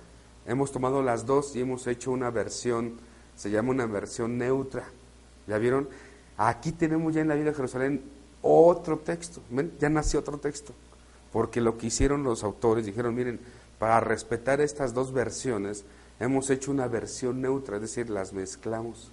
hemos 0.45 0.71
tomado 0.71 1.01
las 1.01 1.25
dos 1.25 1.55
y 1.55 1.61
hemos 1.61 1.87
hecho 1.87 2.11
una 2.11 2.29
versión, 2.29 2.99
se 3.35 3.49
llama 3.49 3.71
una 3.71 3.85
versión 3.85 4.37
neutra. 4.37 4.85
¿Ya 5.47 5.57
vieron? 5.57 5.87
Aquí 6.37 6.71
tenemos 6.71 7.13
ya 7.13 7.21
en 7.21 7.29
la 7.29 7.35
Biblia 7.35 7.51
de 7.51 7.57
Jerusalén 7.57 8.03
otro 8.41 8.99
texto, 8.99 9.41
ya 9.79 9.89
nació 9.89 10.19
otro 10.19 10.37
texto, 10.37 10.73
porque 11.31 11.61
lo 11.61 11.77
que 11.77 11.87
hicieron 11.87 12.23
los 12.23 12.43
autores, 12.43 12.85
dijeron, 12.85 13.15
miren, 13.15 13.39
para 13.77 13.99
respetar 13.99 14.61
estas 14.61 14.93
dos 14.93 15.11
versiones, 15.11 15.85
hemos 16.19 16.49
hecho 16.49 16.71
una 16.71 16.87
versión 16.87 17.41
neutra, 17.41 17.77
es 17.77 17.81
decir, 17.81 18.09
las 18.09 18.33
mezclamos. 18.33 19.11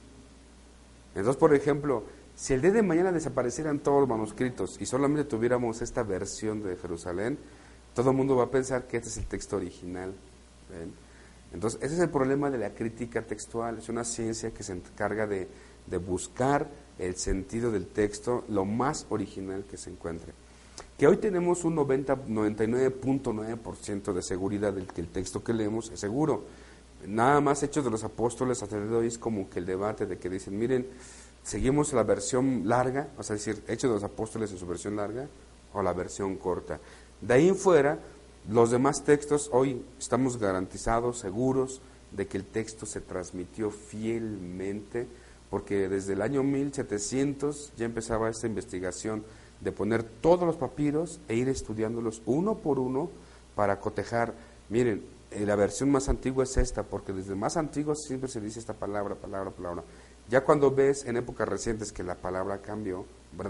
Entonces, 1.15 1.39
por 1.39 1.55
ejemplo, 1.55 2.05
si 2.37 2.53
el 2.53 2.61
día 2.61 2.71
de 2.71 2.83
mañana 2.83 3.11
desaparecieran 3.13 3.79
todos 3.79 4.01
los 4.01 4.09
manuscritos 4.09 4.77
y 4.79 4.85
solamente 4.85 5.25
tuviéramos 5.25 5.81
esta 5.81 6.03
versión 6.03 6.63
de 6.63 6.77
Jerusalén, 6.77 7.39
todo 7.95 8.11
el 8.11 8.17
mundo 8.17 8.37
va 8.37 8.45
a 8.45 8.51
pensar 8.51 8.87
que 8.87 8.99
este 8.99 9.09
es 9.09 9.17
el 9.17 9.25
texto 9.25 9.57
original. 9.57 10.13
Entonces, 11.55 11.81
ese 11.83 11.95
es 11.95 12.01
el 12.01 12.11
problema 12.11 12.51
de 12.51 12.59
la 12.59 12.75
crítica 12.75 13.23
textual. 13.23 13.79
Es 13.79 13.89
una 13.89 14.05
ciencia 14.05 14.51
que 14.51 14.63
se 14.63 14.75
encarga 14.75 15.27
de, 15.27 15.49
buscar 16.07 16.69
el 16.99 17.17
sentido 17.17 17.71
del 17.71 17.87
texto 17.87 18.45
lo 18.49 18.67
más 18.67 19.07
original 19.09 19.65
que 19.65 19.79
se 19.79 19.89
encuentre. 19.89 20.35
Que 20.99 21.07
hoy 21.07 21.17
tenemos 21.17 21.65
un 21.65 21.77
99.9% 21.77 24.13
de 24.13 24.23
seguridad 24.23 24.75
de 24.75 24.85
que 24.85 25.01
el 25.01 25.09
texto 25.09 25.43
que 25.43 25.55
leemos 25.55 25.91
es 25.91 26.01
seguro, 26.01 26.45
nada 27.07 27.41
más 27.41 27.63
Hechos 27.63 27.85
de 27.85 27.91
los 27.91 28.05
Apóstoles 28.05 28.63
hasta 28.63 28.77
el 28.77 28.91
de 28.91 28.97
hoy 28.97 29.07
es 29.07 29.17
como 29.17 29.49
que 29.49 29.59
el 29.59 29.67
debate 29.67 30.05
de 30.07 30.19
que 30.19 30.29
dicen, 30.29 30.59
miren, 30.59 30.87
seguimos 31.47 31.93
la 31.93 32.03
versión 32.03 32.63
larga, 32.69 33.09
o 33.17 33.23
sea, 33.23 33.37
decir, 33.37 33.63
Hechos 33.69 33.89
de 33.89 33.95
los 33.95 34.03
Apóstoles 34.03 34.51
en 34.51 34.59
su 34.59 34.67
versión 34.67 34.97
larga 34.97 35.29
o 35.73 35.81
la 35.81 35.93
versión 35.93 36.37
corta. 36.37 36.81
De 37.21 37.35
ahí 37.35 37.49
en 37.49 37.55
fuera, 37.57 38.01
los 38.51 38.73
demás 38.73 39.05
textos, 39.05 39.49
hoy 39.53 39.81
estamos 39.97 40.39
garantizados, 40.39 41.21
seguros, 41.21 41.81
de 42.11 42.27
que 42.27 42.37
el 42.37 42.45
texto 42.45 42.85
se 42.85 43.01
transmitió 43.01 43.71
fielmente, 43.71 45.07
porque 45.49 45.89
desde 45.89 46.15
el 46.15 46.23
año 46.23 46.43
1700 46.43 47.75
ya 47.77 47.85
empezaba 47.85 48.29
esta 48.29 48.49
investigación 48.49 49.23
de 49.61 49.71
poner 49.71 50.03
todos 50.03 50.47
los 50.47 50.57
papiros 50.57 51.21
e 51.29 51.37
ir 51.37 51.49
estudiándolos 51.49 52.23
uno 52.27 52.57
por 52.57 52.81
uno 52.81 53.09
para 53.55 53.79
cotejar. 53.79 54.35
Miren, 54.69 55.05
eh, 55.31 55.47
la 55.47 55.55
versión 55.55 55.91
más 55.93 56.09
antigua 56.09 56.43
es 56.43 56.57
esta, 56.57 56.83
porque 56.83 57.13
desde 57.13 57.37
más 57.37 57.57
antiguo 57.57 57.95
siempre 57.95 58.29
se 58.29 58.41
dice 58.41 58.59
esta 58.59 58.75
palabra, 58.75 59.15
palabra, 59.15 59.51
palabra. 59.51 59.85
Ya 60.29 60.43
cuando 60.43 60.71
ves 60.71 61.05
en 61.05 61.17
épocas 61.17 61.49
recientes 61.49 61.93
que 61.93 62.03
la 62.03 62.17
palabra 62.17 62.59
cambió 62.61 63.07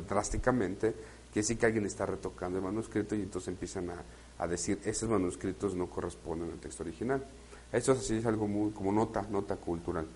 drásticamente, 0.09 0.93
quiere 0.93 1.43
decir 1.43 1.59
que 1.59 1.67
alguien 1.67 1.87
está 1.87 2.05
retocando 2.05 2.59
el 2.59 2.65
manuscrito 2.65 3.15
y 3.15 3.23
entonces 3.23 3.49
empiezan 3.49 3.91
a, 3.91 4.03
a 4.39 4.47
decir, 4.47 4.81
esos 4.85 5.09
manuscritos 5.09 5.75
no 5.75 5.89
corresponden 5.89 6.51
al 6.51 6.59
texto 6.59 6.83
original. 6.83 7.25
Eso 7.73 7.93
así 7.93 8.17
es 8.17 8.27
algo 8.27 8.47
muy 8.47 8.73
como 8.73 8.93
nota, 8.93 9.23
nota 9.31 9.57
cultural. 9.57 10.07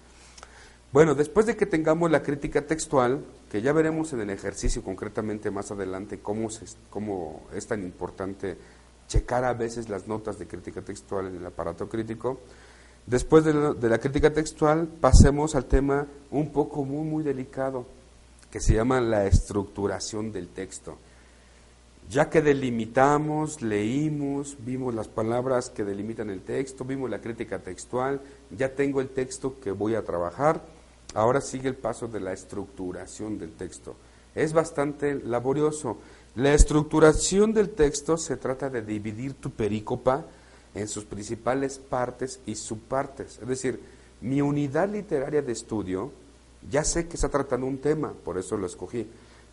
Bueno, 0.92 1.14
después 1.14 1.46
de 1.46 1.56
que 1.56 1.66
tengamos 1.66 2.10
la 2.10 2.22
crítica 2.22 2.62
textual, 2.62 3.24
que 3.50 3.62
ya 3.62 3.72
veremos 3.72 4.12
en 4.12 4.20
el 4.20 4.30
ejercicio 4.30 4.82
concretamente 4.82 5.50
más 5.50 5.70
adelante 5.70 6.18
cómo, 6.18 6.50
se, 6.50 6.66
cómo 6.90 7.46
es 7.54 7.66
tan 7.66 7.84
importante 7.84 8.56
checar 9.06 9.44
a 9.44 9.54
veces 9.54 9.88
las 9.88 10.08
notas 10.08 10.38
de 10.38 10.46
crítica 10.46 10.82
textual 10.82 11.28
en 11.28 11.36
el 11.36 11.46
aparato 11.46 11.88
crítico, 11.88 12.40
después 13.10 13.44
de 13.44 13.88
la, 13.88 13.98
crítica 13.98 14.32
textual 14.32 14.86
pasemos 14.86 15.56
al 15.56 15.64
tema 15.64 16.06
un 16.30 16.50
poco 16.50 16.84
muy, 16.84 17.04
muy 17.04 17.24
delicado, 17.24 17.84
que 18.52 18.60
se 18.60 18.74
llama 18.74 19.00
la 19.00 19.26
estructuración 19.26 20.30
del 20.30 20.48
texto. 20.48 20.96
Ya 22.08 22.30
que 22.30 22.40
delimitamos, 22.40 23.62
leímos, 23.62 24.56
vimos 24.64 24.94
las 24.94 25.08
palabras 25.08 25.70
que 25.70 25.84
delimitan 25.84 26.30
el 26.30 26.42
texto, 26.42 26.84
vimos 26.84 27.10
la 27.10 27.20
crítica 27.20 27.58
textual, 27.58 28.20
ya 28.56 28.74
tengo 28.74 29.00
el 29.00 29.08
texto 29.08 29.58
que 29.60 29.72
voy 29.72 29.96
a 29.96 30.04
trabajar, 30.04 30.62
ahora 31.14 31.40
sigue 31.40 31.68
el 31.68 31.76
paso 31.76 32.06
de 32.06 32.20
la 32.20 32.32
estructuración 32.32 33.38
del 33.38 33.52
texto. 33.52 33.96
Es 34.36 34.52
bastante 34.52 35.14
laborioso. 35.14 35.98
La 36.36 36.54
estructuración 36.54 37.52
del 37.52 37.70
texto 37.70 38.16
se 38.16 38.36
trata 38.36 38.70
de 38.70 38.82
dividir 38.82 39.34
tu 39.34 39.50
perícopa 39.50 40.26
en 40.74 40.88
sus 40.88 41.04
principales 41.04 41.78
partes 41.78 42.40
y 42.46 42.54
subpartes. 42.54 43.38
Es 43.40 43.48
decir, 43.48 43.80
mi 44.20 44.40
unidad 44.40 44.88
literaria 44.88 45.42
de 45.42 45.52
estudio, 45.52 46.12
ya 46.70 46.84
sé 46.84 47.08
que 47.08 47.14
está 47.14 47.28
tratando 47.28 47.66
un 47.66 47.78
tema, 47.78 48.12
por 48.24 48.38
eso 48.38 48.56
lo 48.56 48.66
escogí 48.66 49.06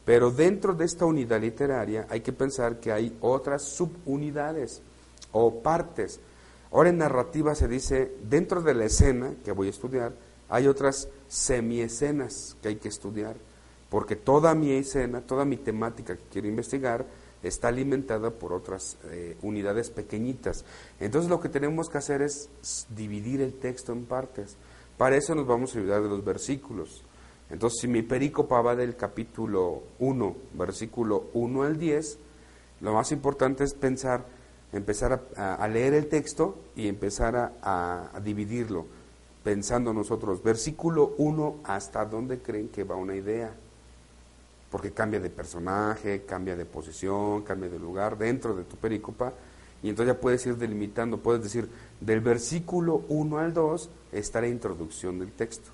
pero 0.08 0.32
dentro 0.32 0.74
de 0.74 0.86
esta 0.86 1.04
unidad 1.04 1.42
literaria 1.42 2.08
hay 2.10 2.22
que 2.22 2.32
pensar 2.32 2.80
que 2.80 2.94
hay 2.94 3.18
otras 3.20 3.64
subunidades 3.64 4.82
o 5.34 5.62
partes. 5.62 6.22
Ahora 6.72 6.88
en 6.88 6.98
narrativa 6.98 7.54
se 7.56 7.68
dice, 7.68 8.14
dentro 8.24 8.62
de 8.62 8.74
la 8.74 8.86
escena 8.86 9.34
que 9.44 9.52
voy 9.52 9.68
a 9.68 9.72
estudiar, 9.72 10.14
hay 10.48 10.70
otras 10.70 11.10
semiescenas 11.28 12.56
que 12.62 12.70
hay 12.70 12.76
que 12.78 12.88
estudiar, 12.88 13.36
porque 13.90 14.16
toda 14.16 14.56
mi 14.56 14.72
escena, 14.72 15.20
toda 15.20 15.44
mi 15.44 15.58
temática 15.58 16.16
que 16.16 16.24
quiero 16.32 16.48
investigar, 16.48 17.06
está 17.44 17.70
alimentada 17.70 18.32
por 18.32 18.54
otras 18.54 18.98
eh, 19.06 19.38
unidades 19.42 19.90
pequeñitas. 19.90 20.66
Entonces 21.00 21.30
lo 21.30 21.40
que 21.40 21.50
tenemos 21.50 21.90
que 21.90 21.98
hacer 21.98 22.22
es 22.22 22.50
dividir 22.96 23.42
el 23.42 23.54
texto 23.54 23.92
en 23.92 24.06
partes. 24.06 24.58
Para 24.98 25.16
eso 25.16 25.36
nos 25.36 25.46
vamos 25.46 25.76
a 25.76 25.80
ayudar 25.80 26.02
de 26.02 26.10
los 26.10 26.26
versículos. 26.26 27.04
Entonces, 27.50 27.80
si 27.82 27.88
mi 27.88 28.02
perícopa 28.02 28.62
va 28.62 28.76
del 28.76 28.96
capítulo 28.96 29.84
1, 30.00 30.36
versículo 30.54 31.30
1 31.34 31.64
al 31.64 31.78
10, 31.78 32.20
lo 32.82 32.94
más 32.94 33.12
importante 33.12 33.64
es 33.64 33.74
pensar, 33.74 34.26
empezar 34.74 35.28
a, 35.38 35.68
leer 35.68 35.94
el 35.94 36.08
texto 36.08 36.58
y 36.76 36.88
empezar 36.88 37.54
a, 37.62 38.20
dividirlo, 38.24 38.86
pensando 39.44 39.94
nosotros, 39.94 40.44
versículo 40.44 41.14
1, 41.18 41.62
¿hasta 41.64 42.06
dónde 42.06 42.40
creen 42.40 42.68
que 42.68 42.84
va 42.84 42.96
una 42.96 43.16
idea? 43.16 43.56
Porque 44.72 44.92
cambia 44.92 45.20
de 45.20 45.30
personaje, 45.30 46.24
cambia 46.26 46.56
de 46.56 46.66
posición, 46.66 47.44
cambia 47.44 47.70
de 47.70 47.80
lugar 47.80 48.18
dentro 48.18 48.56
de 48.56 48.64
tu 48.64 48.76
perícopa, 48.76 49.34
y 49.84 49.90
entonces 49.90 50.16
ya 50.16 50.20
puedes 50.20 50.46
ir 50.46 50.58
delimitando, 50.58 51.20
puedes 51.20 51.44
decir, 51.44 51.70
del 52.02 52.20
versículo 52.20 53.04
1 53.10 53.38
al 53.38 53.54
2 53.54 53.90
está 54.12 54.42
la 54.42 54.48
introducción 54.48 55.20
del 55.20 55.32
texto. 55.32 55.70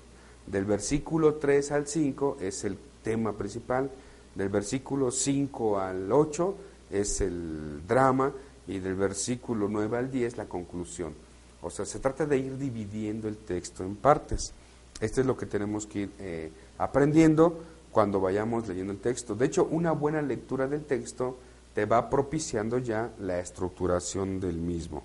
Del 0.46 0.66
versículo 0.66 1.36
3 1.36 1.72
al 1.72 1.86
5 1.86 2.36
es 2.40 2.64
el 2.64 2.76
tema 3.02 3.32
principal, 3.32 3.90
del 4.34 4.48
versículo 4.48 5.10
5 5.10 5.78
al 5.78 6.12
8 6.12 6.54
es 6.90 7.20
el 7.20 7.86
drama 7.86 8.32
y 8.66 8.78
del 8.78 8.94
versículo 8.94 9.68
9 9.68 9.96
al 9.96 10.10
10 10.10 10.36
la 10.36 10.46
conclusión. 10.46 11.14
O 11.62 11.70
sea, 11.70 11.86
se 11.86 11.98
trata 11.98 12.26
de 12.26 12.36
ir 12.38 12.58
dividiendo 12.58 13.26
el 13.26 13.38
texto 13.38 13.84
en 13.84 13.96
partes. 13.96 14.52
Esto 15.00 15.20
es 15.20 15.26
lo 15.26 15.36
que 15.36 15.46
tenemos 15.46 15.86
que 15.86 16.00
ir 16.00 16.10
eh, 16.18 16.52
aprendiendo 16.78 17.62
cuando 17.94 18.20
vayamos 18.20 18.66
leyendo 18.66 18.92
el 18.92 18.98
texto. 18.98 19.36
De 19.36 19.46
hecho, 19.46 19.68
una 19.70 19.92
buena 19.92 20.20
lectura 20.20 20.66
del 20.66 20.84
texto 20.84 21.38
te 21.74 21.86
va 21.86 22.10
propiciando 22.10 22.78
ya 22.78 23.12
la 23.20 23.38
estructuración 23.38 24.40
del 24.40 24.56
mismo. 24.56 25.04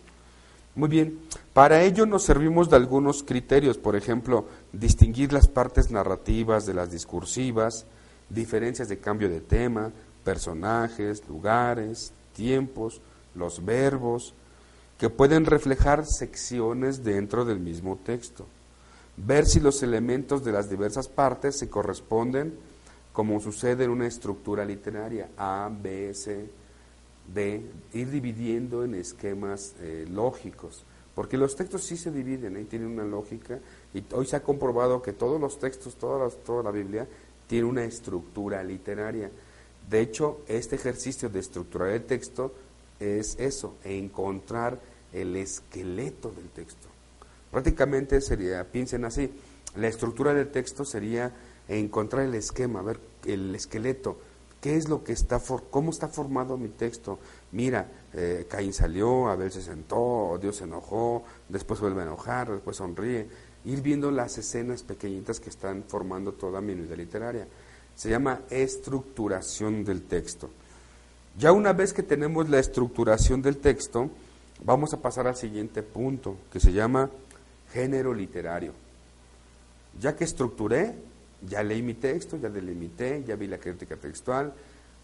Muy 0.73 0.89
bien, 0.89 1.19
para 1.53 1.83
ello 1.83 2.07
nos 2.07 2.23
servimos 2.23 2.67
de 2.69 2.77
algunos 2.77 3.21
criterios, 3.21 3.77
por 3.77 3.95
ejemplo, 3.95 4.45
distinguir 4.73 5.31
las 5.31 5.47
partes 5.47 5.91
narrativas 5.91 6.65
de 6.65 6.73
las 6.73 6.89
discursivas, 6.89 7.85
diferencias 8.27 8.89
de 8.89 8.97
cambio 8.97 9.29
de 9.29 9.41
tema, 9.41 9.91
personajes, 10.23 11.27
lugares, 11.27 12.11
tiempos, 12.35 13.01
los 13.35 13.63
verbos, 13.63 14.33
que 14.97 15.11
pueden 15.11 15.45
reflejar 15.45 16.07
secciones 16.07 17.03
dentro 17.03 17.45
del 17.45 17.59
mismo 17.59 17.99
texto. 18.03 18.47
Ver 19.15 19.45
si 19.45 19.59
los 19.59 19.83
elementos 19.83 20.43
de 20.43 20.53
las 20.53 20.71
diversas 20.71 21.07
partes 21.07 21.59
se 21.59 21.69
corresponden 21.69 22.57
como 23.13 23.39
sucede 23.39 23.85
en 23.85 23.89
una 23.89 24.07
estructura 24.07 24.65
literaria, 24.65 25.29
A, 25.37 25.69
B, 25.71 26.13
C, 26.13 26.49
de 27.33 27.61
ir 27.93 28.09
dividiendo 28.09 28.83
en 28.83 28.95
esquemas 28.95 29.75
eh, 29.81 30.07
lógicos, 30.09 30.83
porque 31.15 31.37
los 31.37 31.55
textos 31.55 31.83
sí 31.83 31.97
se 31.97 32.11
dividen 32.11 32.59
y 32.59 32.65
tienen 32.65 32.89
una 32.89 33.03
lógica, 33.03 33.59
y 33.93 34.03
hoy 34.13 34.25
se 34.25 34.35
ha 34.35 34.43
comprobado 34.43 35.01
que 35.01 35.13
todos 35.13 35.39
los 35.39 35.59
textos, 35.59 35.95
toda 35.95 36.29
toda 36.29 36.63
la 36.63 36.71
Biblia, 36.71 37.07
tiene 37.47 37.65
una 37.65 37.83
estructura 37.83 38.63
literaria. 38.63 39.29
De 39.89 40.01
hecho, 40.01 40.41
este 40.47 40.75
ejercicio 40.75 41.29
de 41.29 41.39
estructurar 41.39 41.89
el 41.89 42.03
texto 42.03 42.53
es 42.99 43.35
eso, 43.39 43.75
encontrar 43.83 44.79
el 45.13 45.35
esqueleto 45.35 46.31
del 46.31 46.49
texto. 46.49 46.87
Prácticamente 47.51 48.21
sería, 48.21 48.63
piensen 48.63 49.05
así, 49.05 49.31
la 49.75 49.87
estructura 49.87 50.33
del 50.33 50.51
texto 50.51 50.85
sería 50.85 51.31
encontrar 51.69 52.25
el 52.25 52.35
esquema, 52.35 52.81
ver 52.81 52.99
el 53.25 53.55
esqueleto, 53.55 54.17
¿Qué 54.61 54.75
es 54.75 54.89
lo 54.89 55.05
que 55.05 55.13
está, 55.13 55.41
cómo 55.69 55.89
está 55.89 56.09
formado 56.09 56.57
mi 56.57 56.67
texto? 56.67 57.17
Mira, 57.53 57.89
eh, 58.13 58.45
Caín 58.49 58.73
salió, 58.73 59.29
Abel 59.29 59.51
se 59.51 59.61
sentó, 59.61 60.37
Dios 60.41 60.57
se 60.57 60.65
enojó, 60.65 61.23
después 61.47 61.79
vuelve 61.79 62.01
a 62.01 62.05
enojar, 62.05 62.51
después 62.51 62.75
sonríe. 62.75 63.27
Ir 63.63 63.81
viendo 63.81 64.11
las 64.11 64.37
escenas 64.37 64.83
pequeñitas 64.83 65.39
que 65.39 65.49
están 65.49 65.85
formando 65.87 66.33
toda 66.33 66.59
mi 66.59 66.73
unidad 66.73 66.97
literaria. 66.97 67.47
Se 67.95 68.09
llama 68.09 68.41
estructuración 68.49 69.85
del 69.85 70.03
texto. 70.03 70.49
Ya 71.37 71.53
una 71.53 71.71
vez 71.71 71.93
que 71.93 72.03
tenemos 72.03 72.49
la 72.49 72.59
estructuración 72.59 73.41
del 73.41 73.57
texto, 73.57 74.09
vamos 74.65 74.93
a 74.93 75.01
pasar 75.01 75.27
al 75.27 75.37
siguiente 75.37 75.83
punto, 75.83 76.35
que 76.51 76.59
se 76.59 76.73
llama 76.73 77.09
género 77.71 78.13
literario. 78.13 78.73
Ya 80.01 80.17
que 80.17 80.25
estructuré, 80.25 80.95
ya 81.47 81.63
leí 81.63 81.81
mi 81.81 81.93
texto, 81.93 82.37
ya 82.37 82.49
delimité, 82.49 83.23
ya 83.25 83.35
vi 83.35 83.47
la 83.47 83.57
crítica 83.57 83.95
textual. 83.95 84.53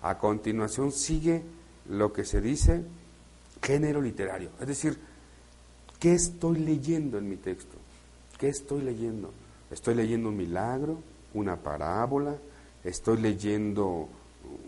A 0.01 0.17
continuación 0.17 0.91
sigue 0.91 1.41
lo 1.89 2.11
que 2.11 2.25
se 2.25 2.41
dice 2.41 2.83
género 3.61 4.01
literario. 4.01 4.49
Es 4.59 4.67
decir, 4.67 4.97
¿qué 5.99 6.13
estoy 6.13 6.59
leyendo 6.59 7.17
en 7.17 7.29
mi 7.29 7.37
texto? 7.37 7.77
¿Qué 8.37 8.49
estoy 8.49 8.81
leyendo? 8.81 9.31
¿Estoy 9.71 9.95
leyendo 9.95 10.29
un 10.29 10.37
milagro, 10.37 10.99
una 11.33 11.55
parábola? 11.57 12.35
¿Estoy 12.83 13.17
leyendo 13.17 14.07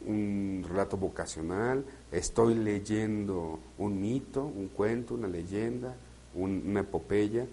un 0.06 0.66
relato 0.68 0.98
vocacional? 0.98 1.86
¿Estoy 2.12 2.56
leyendo 2.56 3.60
un 3.78 4.02
mito, 4.02 4.46
un 4.46 4.70
cuento, 4.70 5.14
una 5.14 5.28
leyenda, 5.28 5.96
una 6.34 6.80
epopeya? 6.80 7.46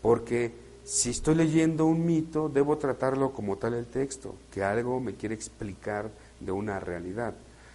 Porque 0.00 0.67
si 0.88 1.10
estoy 1.10 1.34
leyendo 1.34 1.84
un 1.84 2.06
mito, 2.06 2.48
debo 2.48 2.78
tratarlo 2.78 3.34
como 3.34 3.58
tal 3.58 3.74
el 3.74 3.88
texto, 3.88 4.36
que 4.50 4.64
algo 4.64 5.00
me 5.00 5.16
quiere 5.16 5.34
explicar 5.34 6.10
de 6.40 6.50
una 6.50 6.80
realidad. 6.80 7.34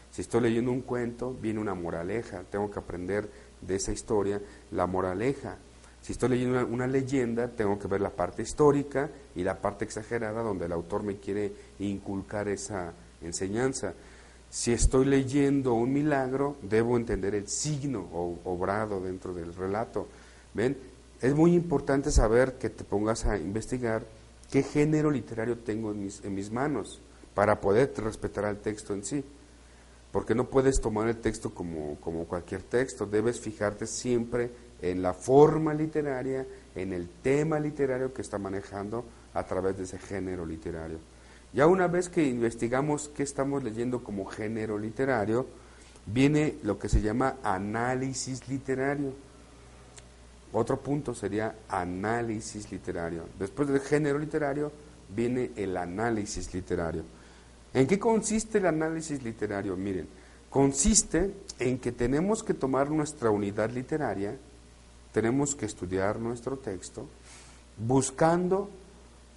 Si 0.09 0.21
estoy 0.21 0.41
leyendo 0.41 0.71
un 0.71 0.81
cuento, 0.81 1.31
viene 1.39 1.59
una 1.59 1.75
moraleja, 1.75 2.41
tengo 2.49 2.71
que 2.71 2.79
aprender 2.79 3.29
de 3.61 3.75
esa 3.75 3.91
historia 3.91 4.41
la 4.71 4.87
moraleja. 4.87 5.57
Si 6.01 6.13
estoy 6.13 6.29
leyendo 6.29 6.65
una, 6.65 6.87
leyenda, 6.87 7.49
tengo 7.49 7.77
que 7.77 7.87
ver 7.87 8.01
la 8.01 8.09
parte 8.09 8.41
histórica 8.41 9.11
y 9.35 9.43
la 9.43 9.61
parte 9.61 9.85
exagerada 9.85 10.41
donde 10.41 10.65
el 10.65 10.71
autor 10.71 11.03
me 11.03 11.17
quiere 11.17 11.53
inculcar 11.77 12.47
esa 12.47 12.93
enseñanza. 13.21 13.93
Si 14.49 14.73
estoy 14.73 15.05
leyendo 15.05 15.75
un 15.75 15.93
milagro, 15.93 16.57
debo 16.63 16.97
entender 16.97 17.35
el 17.35 17.47
signo 17.47 18.09
o, 18.11 18.39
obrado 18.45 19.01
dentro 19.01 19.35
del 19.35 19.53
relato. 19.53 20.07
¿Ven? 20.55 20.92
Es 21.23 21.33
muy 21.33 21.55
importante 21.55 22.11
saber 22.11 22.55
que 22.55 22.69
te 22.69 22.83
pongas 22.83 23.25
a 23.25 23.37
investigar 23.37 24.03
qué 24.51 24.61
género 24.61 25.09
literario 25.09 25.57
tengo 25.57 25.91
en 25.91 26.03
mis, 26.35 26.51
manos 26.51 26.99
para 27.33 27.61
poder 27.61 27.93
respetar 27.95 28.43
al 28.43 28.57
texto 28.57 28.93
en 28.93 29.05
sí. 29.05 29.23
Porque 30.11 30.35
no 30.35 30.49
puedes 30.49 30.81
tomar 30.81 31.07
el 31.07 31.15
texto 31.15 31.51
como, 31.51 31.95
como 32.01 32.25
cualquier 32.25 32.61
texto, 32.61 33.05
debes 33.05 33.39
fijarte 33.39 33.87
siempre 33.87 34.51
en 34.81 35.01
la 35.01 35.13
forma 35.13 35.73
literaria, 35.73 36.45
en 36.75 36.91
el 36.91 37.07
tema 37.07 37.57
literario 37.57 38.13
que 38.13 38.21
está 38.21 38.37
manejando 38.37 39.05
a 39.33 39.45
través 39.45 39.77
de 39.77 39.83
ese 39.83 39.99
género 39.99 40.45
literario. 40.45 40.97
Ya 41.53 41.67
una 41.67 41.87
vez 41.87 42.09
que 42.09 42.27
investigamos 42.27 43.09
qué 43.15 43.23
estamos 43.23 43.63
leyendo 43.63 44.03
como 44.03 44.25
género 44.25 44.77
literario, 44.77 45.45
viene 46.05 46.55
lo 46.63 46.77
que 46.77 46.89
se 46.89 47.01
llama 47.01 47.37
análisis 47.43 48.49
literario. 48.49 49.13
Otro 50.53 50.79
punto 50.79 51.15
sería 51.15 51.55
análisis 51.67 52.71
literario. 52.71 53.23
Después 53.39 53.67
del 53.67 53.79
género 53.79 54.19
literario 54.19 54.71
viene 55.09 55.51
el 55.55 55.75
análisis 55.75 56.53
literario. 56.53 57.03
¿En 57.73 57.87
qué 57.87 57.97
consiste 57.97 58.59
el 58.59 58.67
análisis 58.67 59.23
literario? 59.23 59.75
Miren, 59.75 60.07
consiste 60.51 61.33
en 61.57 61.79
que 61.79 61.91
tenemos 61.91 62.43
que 62.43 62.53
tomar 62.53 62.91
nuestra 62.91 63.31
unidad 63.31 63.71
literaria, 63.71 64.37
tenemos 65.11 65.55
que 65.55 65.65
estudiar 65.65 66.19
nuestro 66.19 66.57
texto, 66.57 67.07
buscando 67.77 68.69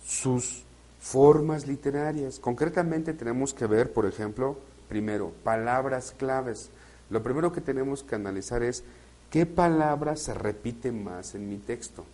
sus 0.05 0.65
formas 1.01 1.67
literarias. 1.67 2.39
Concretamente 2.39 3.15
tenemos 3.15 3.55
que 3.55 3.67
ver, 3.67 3.91
por 3.93 4.05
ejemplo, 4.05 4.59
primero, 4.89 5.33
palabras 5.43 6.13
claves. 6.17 6.71
Lo 7.09 7.23
primero 7.23 7.53
que 7.53 7.61
tenemos 7.63 8.03
que 8.03 8.17
analizar 8.17 8.63
es 8.63 8.85
qué 9.31 9.47
palabra 9.47 10.17
se 10.17 10.35
repite 10.35 10.93
más 10.93 11.35
en 11.35 11.49
mi 11.49 11.59
texto. 11.59 12.05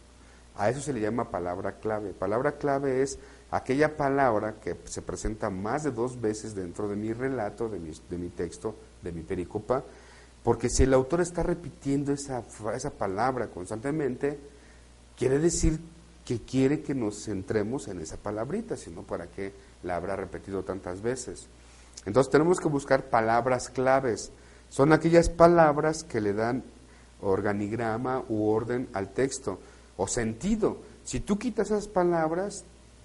A 0.57 0.69
eso 0.69 0.81
se 0.81 0.93
le 0.93 1.01
llama 1.01 1.31
palabra 1.31 1.79
clave. 1.81 2.13
Palabra 2.13 2.53
clave 2.53 3.03
es 3.03 3.19
aquella 3.51 3.97
palabra 3.97 4.57
que 4.61 4.77
se 4.85 5.03
presenta 5.03 5.51
más 5.51 5.83
de 5.83 5.91
dos 5.91 6.21
veces 6.21 6.55
dentro 6.55 6.89
de 6.89 6.97
mi 6.97 7.13
relato, 7.13 7.69
de 7.69 7.79
mi, 7.79 8.29
texto, 8.29 8.75
de 9.03 9.13
mi 9.13 9.23
pericopa, 9.23 9.83
porque 10.43 10.69
si 10.69 10.83
el 10.83 10.95
autor 10.95 11.21
está 11.21 11.43
repitiendo 11.43 12.13
esa, 12.13 12.43
esa 12.75 12.91
palabra 12.91 13.49
constantemente, 13.49 14.39
quiere 15.17 15.39
decir 15.39 15.81
que 16.25 16.41
quiere 16.41 16.83
que 16.83 16.95
nos 16.95 17.25
centremos 17.25 17.89
en 17.89 18.01
esa 18.01 18.17
palabrita, 18.17 18.77
sino 18.77 19.03
para 19.03 19.27
qué 19.27 19.53
la 19.83 19.97
habrá 19.97 20.17
repetido 20.17 20.63
tantas 20.63 21.03
veces. 21.03 21.49
Entonces 22.07 22.31
tenemos 22.31 22.59
que 22.61 22.69
buscar 22.69 23.11
palabras 23.11 23.69
claves. 23.69 24.33
Son 24.69 24.93
aquellas 24.93 25.29
palabras 25.29 26.05
que 26.05 26.21
le 26.21 26.33
dan 26.33 26.65
organigrama 27.23 28.23
u 28.29 28.49
orden 28.49 28.89
al 28.93 29.13
texto 29.13 29.59
o 29.97 30.07
sentido. 30.07 30.79
Si 31.05 31.21
tú 31.21 31.39
quitas 31.39 31.71
esas 31.71 31.89
palabras, 31.89 32.65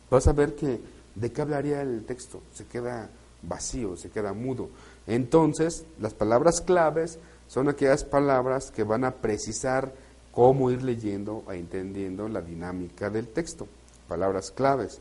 vas 0.10 0.27
a 0.27 0.34
ver 0.34 0.56
que 0.56 0.80
de 1.15 1.32
qué 1.32 1.41
hablaría 1.41 1.82
el 1.82 2.06
texto. 2.06 2.41
Se 2.53 2.65
queda 2.65 3.10
vacío, 3.41 3.95
se 3.95 4.10
queda 4.10 4.34
mudo. 4.34 4.69
Entonces, 5.06 5.86
las 5.99 6.13
palabras 6.13 6.62
claves 6.62 7.19
son 7.47 7.69
aquellas 7.69 8.03
palabras 8.03 8.71
que 8.71 8.84
van 8.84 9.06
a 9.06 9.12
precisar 9.12 9.93
cómo 10.32 10.69
ir 10.69 10.84
leyendo 10.84 11.43
e 11.49 11.56
entendiendo 11.56 12.27
la 12.27 12.41
dinámica 12.41 13.10
del 13.10 13.27
texto. 13.27 13.67
Palabras 14.08 14.51
claves. 14.51 14.99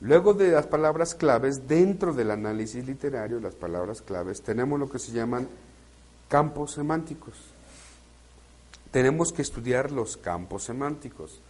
Luego 0.00 0.32
de 0.32 0.52
las 0.52 0.66
palabras 0.66 1.14
claves, 1.14 1.68
dentro 1.68 2.14
del 2.14 2.30
análisis 2.30 2.86
literario, 2.86 3.38
las 3.40 3.54
palabras 3.54 4.00
claves, 4.00 4.40
tenemos 4.40 4.80
lo 4.80 4.88
que 4.88 4.98
se 4.98 5.12
llaman 5.12 5.46
campos 6.28 6.72
semánticos. 6.72 7.34
Tenemos 8.90 9.32
que 9.32 9.42
estudiar 9.42 9.92
los 9.92 10.16
campos 10.16 10.64
semánticos. 10.64 11.40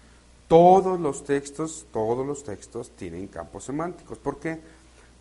Todos 0.47 1.01
los 1.01 1.25
textos, 1.25 1.87
todos 1.93 2.27
los 2.27 2.45
textos 2.45 2.91
tienen 2.91 3.29
campos 3.29 3.65
semánticos. 3.65 4.19
¿Por 4.19 4.39
qué? 4.39 4.61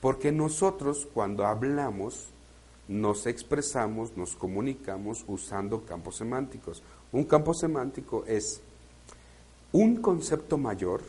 Porque 0.01 0.31
nosotros 0.31 1.07
cuando 1.13 1.45
hablamos 1.45 2.27
nos 2.89 3.27
expresamos, 3.27 4.17
nos 4.17 4.35
comunicamos 4.35 5.23
usando 5.27 5.85
campos 5.85 6.17
semánticos. 6.17 6.81
Un 7.11 7.23
campo 7.23 7.53
semántico 7.53 8.25
es 8.27 8.61
un 9.71 9.97
concepto 9.97 10.57
mayor 10.57 11.01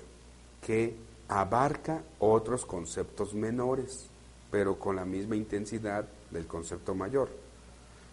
que 0.65 0.95
abarca 1.29 2.03
otros 2.19 2.67
conceptos 2.67 3.35
menores, 3.35 4.07
pero 4.51 4.79
con 4.79 4.97
la 4.97 5.07
misma 5.07 5.37
intensidad 5.37 6.05
del 6.31 6.47
concepto 6.47 6.95
mayor. 6.95 7.31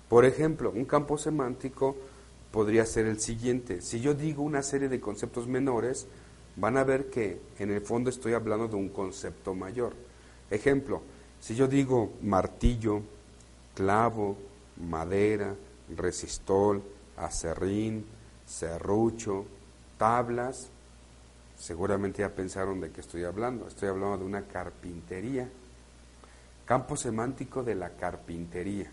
Por 0.08 0.24
ejemplo, 0.24 0.72
un 0.74 0.86
campo 0.86 1.18
semántico 1.18 1.98
podría 2.52 2.86
ser 2.86 3.06
el 3.06 3.20
siguiente. 3.20 3.82
Si 3.82 4.00
yo 4.00 4.14
digo 4.14 4.44
una 4.44 4.62
serie 4.62 4.90
de 4.90 5.00
conceptos 5.00 5.48
menores, 5.48 6.08
van 6.56 6.78
a 6.78 6.84
ver 6.84 7.10
que 7.10 7.40
en 7.60 7.72
el 7.72 7.82
fondo 7.82 8.10
estoy 8.10 8.34
hablando 8.34 8.68
de 8.68 8.76
un 8.76 8.90
concepto 8.90 9.54
mayor. 9.54 9.94
Ejemplo, 10.50 11.02
si 11.40 11.56
yo 11.56 11.68
digo 11.68 12.14
martillo, 12.22 13.02
clavo, 13.76 14.38
madera, 14.78 15.56
resistol, 15.96 16.82
acerrín, 17.16 18.06
serrucho, 18.46 19.46
tablas, 19.98 20.70
seguramente 21.58 22.20
ya 22.20 22.30
pensaron 22.30 22.82
de 22.82 22.92
qué 22.92 23.02
estoy 23.02 23.24
hablando. 23.24 23.68
Estoy 23.68 23.90
hablando 23.90 24.18
de 24.18 24.26
una 24.26 24.48
carpintería. 24.48 25.50
Campo 26.66 26.98
semántico 26.98 27.64
de 27.64 27.76
la 27.76 27.92
carpintería. 27.92 28.92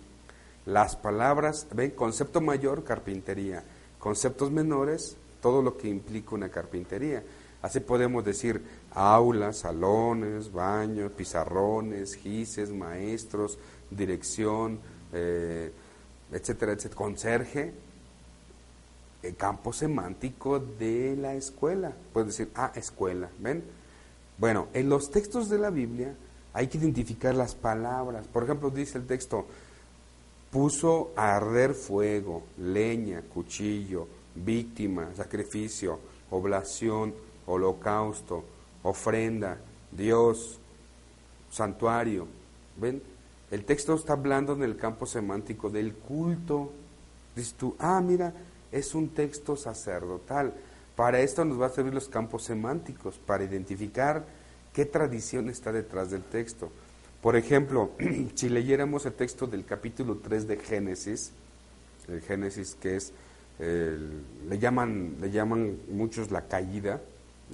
Las 0.66 0.96
palabras, 0.96 1.66
ven, 1.74 1.90
concepto 1.90 2.40
mayor, 2.40 2.84
carpintería. 2.84 3.64
Conceptos 3.98 4.50
menores, 4.50 5.16
todo 5.42 5.62
lo 5.62 5.76
que 5.76 5.88
implica 5.88 6.34
una 6.34 6.48
carpintería. 6.48 7.22
Así 7.60 7.80
podemos 7.80 8.24
decir 8.24 8.62
aulas, 8.92 9.58
salones, 9.58 10.52
baños, 10.52 11.12
pizarrones, 11.12 12.14
gises, 12.14 12.70
maestros, 12.70 13.58
dirección, 13.90 14.78
eh, 15.12 15.72
etcétera, 16.30 16.72
etcétera, 16.72 16.96
conserje, 16.96 17.72
el 19.22 19.36
campo 19.36 19.72
semántico 19.72 20.58
de 20.58 21.16
la 21.16 21.34
escuela. 21.34 21.92
Puedes 22.12 22.36
decir, 22.36 22.52
ah, 22.54 22.72
escuela, 22.74 23.30
¿ven? 23.38 23.64
Bueno, 24.36 24.68
en 24.74 24.88
los 24.88 25.10
textos 25.10 25.48
de 25.48 25.58
la 25.58 25.70
Biblia 25.70 26.14
hay 26.52 26.68
que 26.68 26.78
identificar 26.78 27.34
las 27.34 27.54
palabras. 27.54 28.26
Por 28.28 28.44
ejemplo, 28.44 28.70
dice 28.70 28.98
el 28.98 29.06
texto, 29.06 29.46
puso 30.54 31.10
a 31.16 31.34
arder 31.34 31.74
fuego, 31.74 32.44
leña, 32.58 33.22
cuchillo, 33.22 34.06
víctima, 34.36 35.12
sacrificio, 35.16 35.98
oblación, 36.30 37.12
holocausto, 37.44 38.44
ofrenda, 38.84 39.58
Dios, 39.90 40.60
santuario. 41.50 42.28
¿Ven? 42.76 43.02
El 43.50 43.64
texto 43.64 43.96
está 43.96 44.12
hablando 44.12 44.52
en 44.52 44.62
el 44.62 44.76
campo 44.76 45.06
semántico 45.06 45.70
del 45.70 45.92
culto. 45.92 46.70
Dices 47.34 47.54
tú, 47.54 47.74
ah, 47.80 48.00
mira, 48.00 48.32
es 48.70 48.94
un 48.94 49.08
texto 49.08 49.56
sacerdotal. 49.56 50.54
Para 50.94 51.18
esto 51.18 51.44
nos 51.44 51.60
va 51.60 51.66
a 51.66 51.70
servir 51.70 51.94
los 51.94 52.08
campos 52.08 52.44
semánticos, 52.44 53.18
para 53.26 53.42
identificar 53.42 54.24
qué 54.72 54.84
tradición 54.84 55.48
está 55.48 55.72
detrás 55.72 56.12
del 56.12 56.22
texto. 56.22 56.70
Por 57.24 57.36
ejemplo, 57.36 57.92
si 58.34 58.50
leyéramos 58.50 59.06
el 59.06 59.14
texto 59.14 59.46
del 59.46 59.64
capítulo 59.64 60.18
3 60.18 60.46
de 60.46 60.58
Génesis, 60.58 61.32
el 62.06 62.20
Génesis 62.20 62.76
que 62.78 62.96
es, 62.96 63.14
le, 63.58 64.58
llaman, 64.58 65.16
le 65.22 65.30
llaman 65.30 65.78
muchos 65.90 66.30
la 66.30 66.42
caída, 66.42 67.00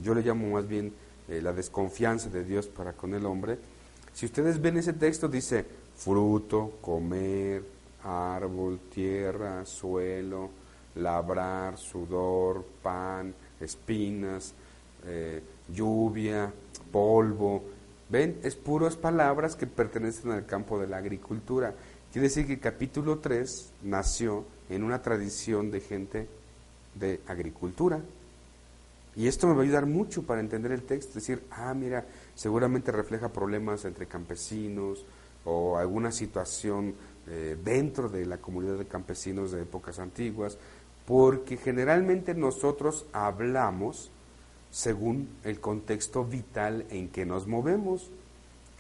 yo 0.02 0.12
le 0.12 0.22
llamo 0.22 0.50
más 0.50 0.66
bien 0.66 0.92
eh, 1.28 1.40
la 1.40 1.52
desconfianza 1.52 2.30
de 2.30 2.42
Dios 2.42 2.66
para 2.66 2.94
con 2.94 3.14
el 3.14 3.24
hombre. 3.24 3.58
Si 4.12 4.26
ustedes 4.26 4.60
ven 4.60 4.76
ese 4.76 4.92
texto, 4.92 5.28
dice 5.28 5.64
fruto, 5.94 6.72
comer, 6.80 7.62
árbol, 8.02 8.80
tierra, 8.92 9.64
suelo, 9.66 10.50
labrar, 10.96 11.78
sudor, 11.78 12.64
pan, 12.82 13.32
espinas, 13.60 14.52
eh, 15.06 15.40
lluvia, 15.72 16.52
polvo, 16.90 17.62
¿Ven? 18.10 18.40
Es 18.42 18.56
puras 18.56 18.96
palabras 18.96 19.54
que 19.54 19.68
pertenecen 19.68 20.32
al 20.32 20.44
campo 20.44 20.80
de 20.80 20.88
la 20.88 20.96
agricultura. 20.96 21.74
Quiere 22.12 22.26
decir 22.26 22.44
que 22.44 22.54
el 22.54 22.60
capítulo 22.60 23.20
3 23.20 23.72
nació 23.84 24.44
en 24.68 24.82
una 24.82 25.00
tradición 25.00 25.70
de 25.70 25.80
gente 25.80 26.26
de 26.96 27.20
agricultura. 27.28 28.00
Y 29.14 29.28
esto 29.28 29.46
me 29.46 29.54
va 29.54 29.60
a 29.60 29.62
ayudar 29.62 29.86
mucho 29.86 30.24
para 30.24 30.40
entender 30.40 30.72
el 30.72 30.82
texto, 30.82 31.14
decir, 31.14 31.42
ah, 31.52 31.72
mira, 31.72 32.04
seguramente 32.34 32.90
refleja 32.90 33.28
problemas 33.28 33.84
entre 33.84 34.06
campesinos 34.06 35.04
o 35.44 35.78
alguna 35.78 36.10
situación 36.10 36.94
eh, 37.28 37.56
dentro 37.62 38.08
de 38.08 38.26
la 38.26 38.38
comunidad 38.38 38.76
de 38.76 38.86
campesinos 38.86 39.52
de 39.52 39.62
épocas 39.62 40.00
antiguas. 40.00 40.58
porque 41.06 41.56
generalmente 41.56 42.34
nosotros 42.34 43.04
hablamos 43.12 44.12
según 44.70 45.28
el 45.44 45.60
contexto 45.60 46.24
vital 46.24 46.86
en 46.90 47.08
que 47.08 47.26
nos 47.26 47.46
movemos. 47.46 48.10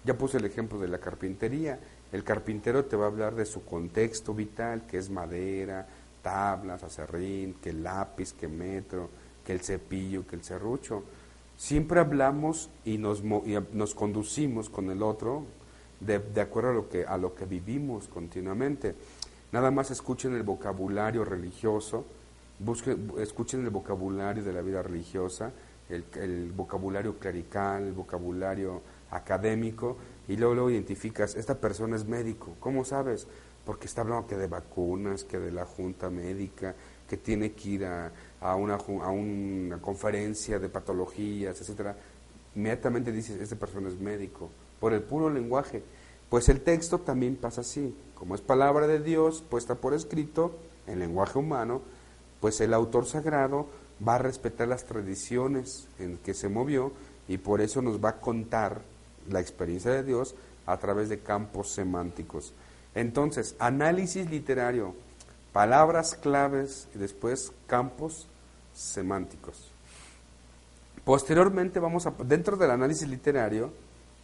Ya 0.04 0.16
puse 0.16 0.38
el 0.38 0.44
ejemplo 0.44 0.78
de 0.78 0.88
la 0.88 0.98
carpintería. 0.98 1.78
El 2.12 2.24
carpintero 2.24 2.84
te 2.84 2.96
va 2.96 3.04
a 3.04 3.08
hablar 3.08 3.34
de 3.34 3.46
su 3.46 3.64
contexto 3.64 4.34
vital, 4.34 4.86
que 4.86 4.98
es 4.98 5.10
madera, 5.10 5.86
tablas, 6.22 6.82
acerrín, 6.82 7.54
que 7.54 7.72
lápiz, 7.72 8.32
que 8.32 8.48
metro, 8.48 9.08
que 9.44 9.52
el 9.52 9.60
cepillo, 9.60 10.26
que 10.26 10.36
el 10.36 10.44
serrucho. 10.44 11.02
Siempre 11.56 12.00
hablamos 12.00 12.70
y 12.84 12.98
nos, 12.98 13.22
nos 13.22 13.94
conducimos 13.94 14.70
con 14.70 14.90
el 14.90 15.02
otro 15.02 15.44
de, 16.00 16.18
de, 16.18 16.40
acuerdo 16.40 16.70
a 16.70 16.74
lo, 16.74 16.88
que, 16.88 17.04
a 17.04 17.18
lo 17.18 17.34
que 17.34 17.44
vivimos 17.44 18.08
continuamente. 18.08 18.94
Nada 19.52 19.70
más 19.70 19.90
escuchen 19.90 20.34
el 20.34 20.42
vocabulario 20.42 21.24
religioso, 21.24 22.04
busquen, 22.58 23.12
escuchen 23.18 23.62
el 23.64 23.70
vocabulario 23.70 24.42
de 24.42 24.52
la 24.52 24.62
vida 24.62 24.82
religiosa, 24.82 25.52
el, 25.90 26.52
vocabulario 26.52 27.18
clerical, 27.18 27.82
el 27.84 27.92
vocabulario 27.92 28.82
académico, 29.10 29.96
y 30.28 30.36
luego, 30.36 30.54
luego 30.54 30.70
identificas, 30.70 31.34
esta 31.34 31.56
persona 31.56 31.96
es 31.96 32.04
médico. 32.04 32.54
¿Cómo 32.60 32.84
sabes? 32.84 33.26
Porque 33.64 33.86
está 33.86 34.02
hablando 34.02 34.26
que 34.26 34.36
de 34.36 34.46
vacunas, 34.46 35.24
que 35.24 35.38
de 35.38 35.50
la 35.50 35.64
junta 35.64 36.10
médica, 36.10 36.74
que 37.08 37.16
tiene 37.16 37.52
que 37.52 37.68
ir 37.68 37.84
a, 37.84 38.12
a, 38.40 38.54
una, 38.54 38.74
a 38.74 39.10
una 39.10 39.78
conferencia 39.78 40.58
de 40.58 40.68
patologías, 40.68 41.60
etcétera. 41.60 41.96
Inmediatamente 42.54 43.12
dices, 43.12 43.40
esta 43.40 43.56
persona 43.56 43.88
es 43.88 43.98
médico, 43.98 44.50
por 44.78 44.92
el 44.92 45.02
puro 45.02 45.30
lenguaje. 45.30 45.82
Pues 46.28 46.48
el 46.48 46.60
texto 46.60 47.00
también 47.00 47.36
pasa 47.36 47.62
así. 47.62 47.94
Como 48.14 48.34
es 48.34 48.40
palabra 48.40 48.86
de 48.86 49.00
Dios 49.00 49.42
puesta 49.42 49.74
por 49.74 49.94
escrito 49.94 50.54
en 50.86 51.00
lenguaje 51.00 51.38
humano, 51.38 51.82
pues 52.40 52.60
el 52.60 52.72
autor 52.72 53.06
sagrado 53.06 53.66
va 54.06 54.16
a 54.16 54.18
respetar 54.18 54.68
las 54.68 54.84
tradiciones 54.84 55.86
en 55.98 56.18
que 56.18 56.34
se 56.34 56.48
movió 56.48 56.92
y 57.28 57.38
por 57.38 57.60
eso 57.60 57.82
nos 57.82 58.02
va 58.02 58.10
a 58.10 58.20
contar 58.20 58.82
la 59.28 59.40
experiencia 59.40 59.90
de 59.90 60.02
Dios 60.02 60.34
a 60.66 60.76
través 60.78 61.08
de 61.08 61.20
campos 61.20 61.72
semánticos. 61.72 62.52
Entonces, 62.94 63.54
análisis 63.58 64.28
literario, 64.30 64.94
palabras 65.52 66.14
claves 66.14 66.88
y 66.94 66.98
después 66.98 67.52
campos 67.66 68.26
semánticos. 68.74 69.70
Posteriormente 71.04 71.80
vamos 71.80 72.06
a 72.06 72.10
dentro 72.10 72.56
del 72.56 72.70
análisis 72.70 73.08
literario 73.08 73.72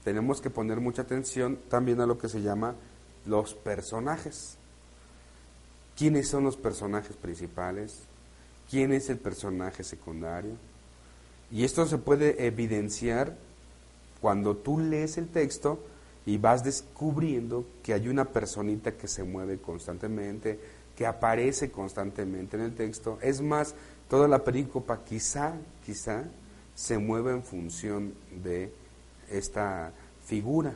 tenemos 0.07 0.41
que 0.41 0.51
poner 0.51 0.79
mucha 0.79 1.03
atención 1.03 1.59
también 1.69 2.01
a 2.01 2.07
lo 2.07 2.17
que 2.17 2.29
se 2.29 2.41
llama 2.41 2.77
los 3.25 3.55
personajes. 3.55 4.57
¿Quiénes 5.97 6.29
son 6.29 6.45
los 6.45 6.57
personajes 6.57 7.17
principales? 7.17 8.03
¿Quién 8.71 8.93
es 8.93 9.09
el 9.11 9.19
personaje 9.19 9.85
secundario? 9.85 10.53
Y 11.51 11.65
esto 11.65 11.87
se 11.87 11.99
puede 11.99 12.47
evidenciar 12.47 13.37
cuando 14.21 14.57
tú 14.57 14.81
lees 14.81 15.19
el 15.19 15.29
texto 15.29 15.81
y 16.25 16.39
vas 16.39 16.65
descubriendo 16.65 17.65
que 17.83 17.95
hay 17.95 18.09
una 18.09 18.25
personita 18.25 18.93
que 18.93 19.07
se 19.07 19.23
mueve 19.23 19.59
constantemente, 19.59 20.59
que 20.97 21.07
aparece 21.07 21.71
constantemente 21.71 22.57
en 22.57 22.65
el 22.65 22.75
texto. 22.75 23.19
Es 23.23 23.41
más, 23.41 23.75
toda 24.09 24.27
la 24.27 24.43
perícopa 24.43 25.05
quizá, 25.05 25.55
quizá, 25.85 26.25
se 26.75 26.99
mueve 26.99 27.31
en 27.31 27.45
función 27.45 28.15
de 28.43 28.73
esta 29.31 29.93
figura. 30.27 30.75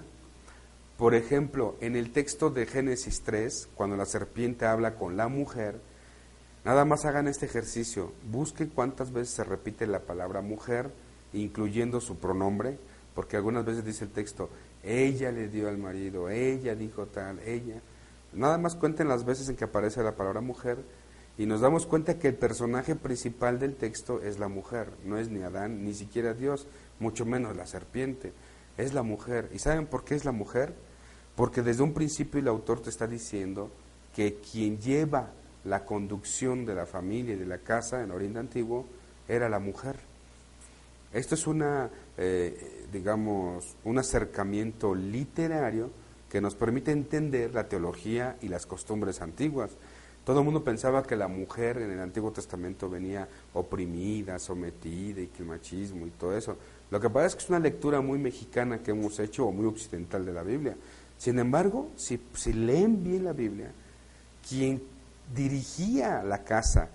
Por 0.96 1.14
ejemplo, 1.14 1.76
en 1.80 1.96
el 1.96 2.12
texto 2.12 2.50
de 2.50 2.66
Génesis 2.66 3.22
3, 3.22 3.68
cuando 3.74 3.96
la 3.96 4.06
serpiente 4.06 4.66
habla 4.66 4.94
con 4.94 5.16
la 5.16 5.28
mujer, 5.28 5.80
nada 6.64 6.84
más 6.84 7.04
hagan 7.04 7.28
este 7.28 7.46
ejercicio, 7.46 8.12
busquen 8.30 8.68
cuántas 8.68 9.12
veces 9.12 9.34
se 9.34 9.44
repite 9.44 9.86
la 9.86 10.00
palabra 10.00 10.40
mujer, 10.40 10.90
incluyendo 11.32 12.00
su 12.00 12.16
pronombre, 12.16 12.78
porque 13.14 13.36
algunas 13.36 13.64
veces 13.64 13.84
dice 13.84 14.04
el 14.04 14.10
texto, 14.10 14.50
ella 14.82 15.30
le 15.32 15.48
dio 15.48 15.68
al 15.68 15.78
marido, 15.78 16.30
ella 16.30 16.74
dijo 16.74 17.06
tal, 17.06 17.38
ella. 17.40 17.80
Nada 18.32 18.58
más 18.58 18.76
cuenten 18.76 19.08
las 19.08 19.24
veces 19.24 19.48
en 19.48 19.56
que 19.56 19.64
aparece 19.64 20.02
la 20.02 20.16
palabra 20.16 20.40
mujer 20.40 20.78
y 21.36 21.46
nos 21.46 21.60
damos 21.60 21.86
cuenta 21.86 22.18
que 22.18 22.28
el 22.28 22.34
personaje 22.34 22.94
principal 22.94 23.58
del 23.58 23.74
texto 23.74 24.22
es 24.22 24.38
la 24.38 24.48
mujer, 24.48 24.88
no 25.04 25.18
es 25.18 25.30
ni 25.30 25.42
Adán, 25.42 25.84
ni 25.84 25.94
siquiera 25.94 26.34
Dios, 26.34 26.66
mucho 26.98 27.24
menos 27.24 27.56
la 27.56 27.66
serpiente, 27.66 28.32
es 28.76 28.94
la 28.94 29.02
mujer. 29.02 29.48
¿Y 29.52 29.58
saben 29.58 29.86
por 29.86 30.04
qué 30.04 30.14
es 30.14 30.24
la 30.24 30.32
mujer? 30.32 30.74
Porque 31.36 31.62
desde 31.62 31.82
un 31.82 31.94
principio 31.94 32.40
el 32.40 32.48
autor 32.48 32.80
te 32.80 32.90
está 32.90 33.06
diciendo 33.06 33.70
que 34.14 34.36
quien 34.36 34.78
lleva 34.78 35.30
la 35.64 35.84
conducción 35.84 36.64
de 36.64 36.74
la 36.74 36.86
familia 36.86 37.34
y 37.34 37.38
de 37.38 37.46
la 37.46 37.58
casa 37.58 38.02
en 38.02 38.10
Oriente 38.10 38.38
Antiguo 38.38 38.86
era 39.28 39.48
la 39.48 39.58
mujer. 39.58 39.96
Esto 41.12 41.34
es 41.34 41.46
una, 41.46 41.90
eh, 42.16 42.86
digamos, 42.92 43.76
un 43.84 43.98
acercamiento 43.98 44.94
literario 44.94 45.90
que 46.30 46.40
nos 46.40 46.54
permite 46.54 46.92
entender 46.92 47.52
la 47.52 47.68
teología 47.68 48.36
y 48.40 48.48
las 48.48 48.64
costumbres 48.64 49.20
antiguas. 49.20 49.72
Todo 50.24 50.40
el 50.40 50.44
mundo 50.44 50.62
pensaba 50.62 51.02
que 51.02 51.16
la 51.16 51.26
mujer 51.26 51.78
en 51.78 51.90
el 51.90 52.00
Antiguo 52.00 52.30
Testamento 52.30 52.88
venía 52.88 53.26
oprimida, 53.54 54.38
sometida 54.38 55.22
y 55.22 55.26
que 55.26 55.42
el 55.42 55.48
machismo 55.48 56.06
y 56.06 56.10
todo 56.10 56.36
eso. 56.36 56.56
Lo 56.90 57.00
que 57.00 57.10
pasa 57.10 57.26
es 57.26 57.34
que 57.34 57.42
es 57.42 57.48
una 57.48 57.58
lectura 57.58 58.00
muy 58.00 58.18
mexicana 58.18 58.78
que 58.78 58.92
hemos 58.92 59.18
hecho 59.18 59.46
o 59.46 59.52
muy 59.52 59.66
occidental 59.66 60.24
de 60.24 60.32
la 60.32 60.42
Biblia. 60.42 60.76
Sin 61.18 61.38
embargo, 61.38 61.90
si, 61.96 62.20
si 62.34 62.52
leen 62.52 63.02
bien 63.02 63.24
la 63.24 63.32
Biblia, 63.32 63.72
quien 64.48 64.82
dirigía 65.34 66.22
la 66.22 66.44
casa, 66.44 66.88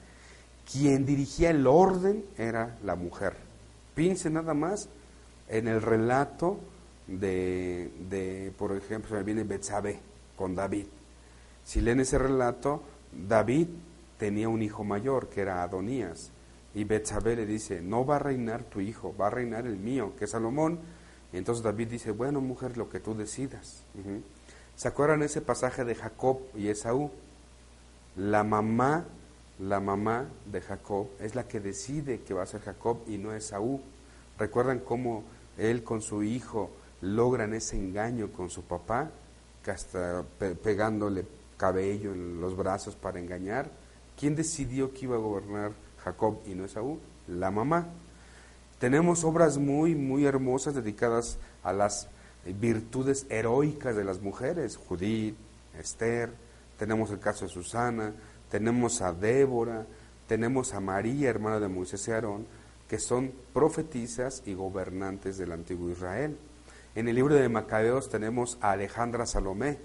quien 0.71 1.05
dirigía 1.05 1.51
el 1.51 1.67
orden 1.67 2.25
era 2.37 2.77
la 2.83 2.95
mujer. 2.95 3.35
Piense 3.93 4.29
nada 4.29 4.53
más 4.53 4.89
en 5.47 5.67
el 5.67 5.81
relato 5.81 6.59
de, 7.07 7.91
de 8.09 8.53
por 8.57 8.75
ejemplo, 8.75 9.09
se 9.09 9.15
me 9.15 9.23
viene 9.23 9.43
Betsabé 9.43 9.99
con 10.35 10.55
David. 10.55 10.87
Si 11.63 11.81
leen 11.81 11.99
ese 11.99 12.17
relato, 12.17 12.83
David 13.11 13.67
tenía 14.17 14.49
un 14.49 14.61
hijo 14.61 14.83
mayor 14.83 15.29
que 15.29 15.41
era 15.41 15.63
Adonías. 15.63 16.31
Y 16.73 16.83
Betsabé 16.83 17.35
le 17.37 17.45
dice, 17.45 17.81
no 17.81 18.05
va 18.05 18.17
a 18.17 18.19
reinar 18.19 18.63
tu 18.63 18.81
hijo, 18.81 19.15
va 19.15 19.27
a 19.27 19.29
reinar 19.29 19.65
el 19.65 19.77
mío, 19.77 20.13
que 20.17 20.25
es 20.25 20.31
Salomón. 20.31 20.79
Entonces 21.31 21.63
David 21.63 21.87
dice, 21.87 22.11
bueno 22.11 22.41
mujer, 22.41 22.77
lo 22.77 22.89
que 22.89 22.99
tú 22.99 23.15
decidas. 23.15 23.83
¿Se 24.75 24.87
acuerdan 24.87 25.23
ese 25.23 25.41
pasaje 25.41 25.85
de 25.85 25.95
Jacob 25.95 26.39
y 26.53 26.67
Esaú? 26.67 27.11
La 28.15 28.43
mamá 28.43 29.05
la 29.59 29.79
mamá 29.79 30.27
de 30.51 30.59
Jacob 30.59 31.07
es 31.19 31.33
la 31.33 31.47
que 31.47 31.61
decide 31.61 32.21
que 32.21 32.33
va 32.33 32.43
a 32.43 32.47
ser 32.47 32.61
Jacob 32.61 32.99
y 33.07 33.17
no 33.17 33.33
Esaú. 33.33 33.79
¿Recuerdan 34.37 34.79
cómo 34.79 35.23
él 35.57 35.81
con 35.83 36.01
su 36.01 36.23
hijo 36.23 36.71
logran 37.01 37.53
ese 37.53 37.77
engaño 37.77 38.33
con 38.33 38.49
su 38.49 38.63
papá, 38.63 39.11
hasta 39.65 40.23
pegándole 40.61 41.25
cabello 41.57 42.11
en 42.11 42.41
los 42.41 42.57
brazos 42.57 42.95
para 42.95 43.19
engañar? 43.19 43.69
¿Quién 44.19 44.35
decidió 44.35 44.93
que 44.93 45.05
iba 45.05 45.15
a 45.15 45.19
gobernar 45.19 45.71
Jacob 46.03 46.39
y 46.45 46.53
no 46.53 46.65
Esaú? 46.65 46.99
La 47.27 47.49
mamá. 47.49 47.87
Tenemos 48.77 49.23
obras 49.23 49.57
muy, 49.57 49.95
muy 49.95 50.25
hermosas 50.25 50.75
dedicadas 50.75 51.37
a 51.63 51.71
las 51.71 52.09
virtudes 52.59 53.25
heroicas 53.29 53.95
de 53.95 54.03
las 54.03 54.21
mujeres, 54.21 54.75
Judith, 54.75 55.37
Esther, 55.79 56.29
tenemos 56.77 57.11
el 57.11 57.19
caso 57.19 57.45
de 57.45 57.51
Susana, 57.51 58.13
tenemos 58.49 59.01
a 59.01 59.13
Débora, 59.13 59.85
tenemos 60.27 60.73
a 60.73 60.79
María, 60.79 61.29
hermana 61.29 61.59
de 61.59 61.67
Moisés 61.67 62.07
y 62.07 62.11
Aarón, 62.11 62.45
que 62.87 62.99
son 62.99 63.31
profetisas 63.53 64.43
y 64.45 64.53
gobernantes 64.53 65.37
del 65.37 65.51
antiguo 65.51 65.89
Israel. 65.89 66.37
En 66.95 67.07
el 67.07 67.15
libro 67.15 67.35
de 67.35 67.49
Macabeos 67.49 68.09
tenemos 68.09 68.57
a 68.61 68.71
Alejandra 68.71 69.25
Salomé. 69.25 69.77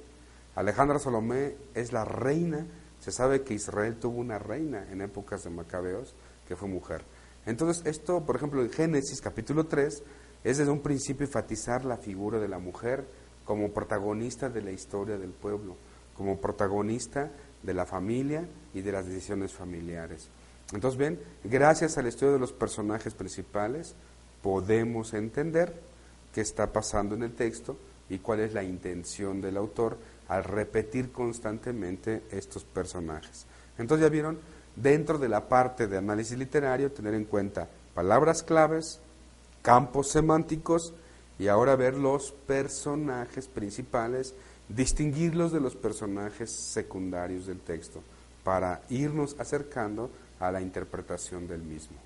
Alejandra 0.55 0.98
Salomé 0.98 1.57
es 1.74 1.92
la 1.92 2.05
reina, 2.05 2.66
se 3.00 3.11
sabe 3.11 3.42
que 3.42 3.55
Israel 3.55 3.96
tuvo 3.96 4.18
una 4.18 4.38
reina 4.38 4.87
en 4.90 5.00
épocas 5.00 5.44
de 5.44 5.50
Macabeos, 5.50 6.14
que 6.46 6.57
fue 6.57 6.68
mujer. 6.68 7.03
Entonces, 7.46 7.85
esto, 7.87 8.20
por 8.24 8.37
ejemplo, 8.37 8.62
en 8.62 8.70
Génesis 8.70 9.20
capítulo 9.20 9.66
3, 9.66 10.03
es 10.44 10.59
desde 10.59 10.70
un 10.70 10.81
principio 10.81 11.26
enfatizar 11.26 11.85
la 11.85 11.96
figura 11.96 12.38
de 12.38 12.48
la 12.48 12.59
mujer 12.59 13.05
como 13.44 13.70
protagonista 13.70 14.48
de 14.48 14.62
la 14.62 14.70
historia 14.70 15.18
del 15.18 15.31
pueblo, 15.31 15.76
como 16.16 16.40
protagonista 16.40 17.31
de 17.62 17.75
la 17.75 17.87
familia 17.87 18.44
y 18.75 18.81
de 18.83 18.92
las 18.92 19.07
decisiones 19.07 19.53
familiares. 19.53 20.29
Entonces, 20.73 20.99
ven, 20.99 21.20
gracias 21.44 21.99
al 21.99 22.07
estudio 22.07 22.35
de 22.35 22.38
los 22.38 22.53
personajes 22.53 23.14
principales, 23.14 23.94
podemos 24.42 25.14
entender 25.14 25.75
qué 26.33 26.40
está 26.40 26.73
pasando 26.73 27.14
en 27.14 27.25
el 27.25 27.33
texto 27.33 27.77
y 28.09 28.18
cuál 28.18 28.40
es 28.40 28.53
la 28.55 28.62
intención 28.62 29.40
del 29.40 29.57
autor 29.57 29.99
al 30.29 30.44
repetir 30.44 31.11
constantemente 31.11 32.23
estos 32.31 32.64
personajes. 32.64 33.46
Entonces, 33.79 34.05
ya 34.05 34.11
vieron, 34.11 34.38
dentro 34.77 35.18
de 35.18 35.29
la 35.29 35.49
parte 35.49 35.87
de 35.87 35.99
análisis 35.99 36.38
literario, 36.38 36.92
tener 36.92 37.14
en 37.14 37.25
cuenta 37.25 37.68
palabras 37.94 38.42
claves, 38.42 39.01
campos 39.62 40.09
semánticos 40.11 40.94
y 41.38 41.49
ahora 41.49 41.75
ver 41.75 41.94
los 41.94 42.33
personajes 42.33 43.49
principales 43.49 44.35
distinguirlos 44.74 45.52
de 45.52 45.61
los 45.61 45.74
personajes 45.74 46.50
secundarios 46.50 47.46
del 47.46 47.61
texto, 47.61 48.02
para 48.44 48.80
irnos 48.88 49.37
acercando 49.38 50.11
a 50.38 50.50
la 50.50 50.61
interpretación 50.61 51.46
del 51.46 51.62
mismo. 51.62 51.96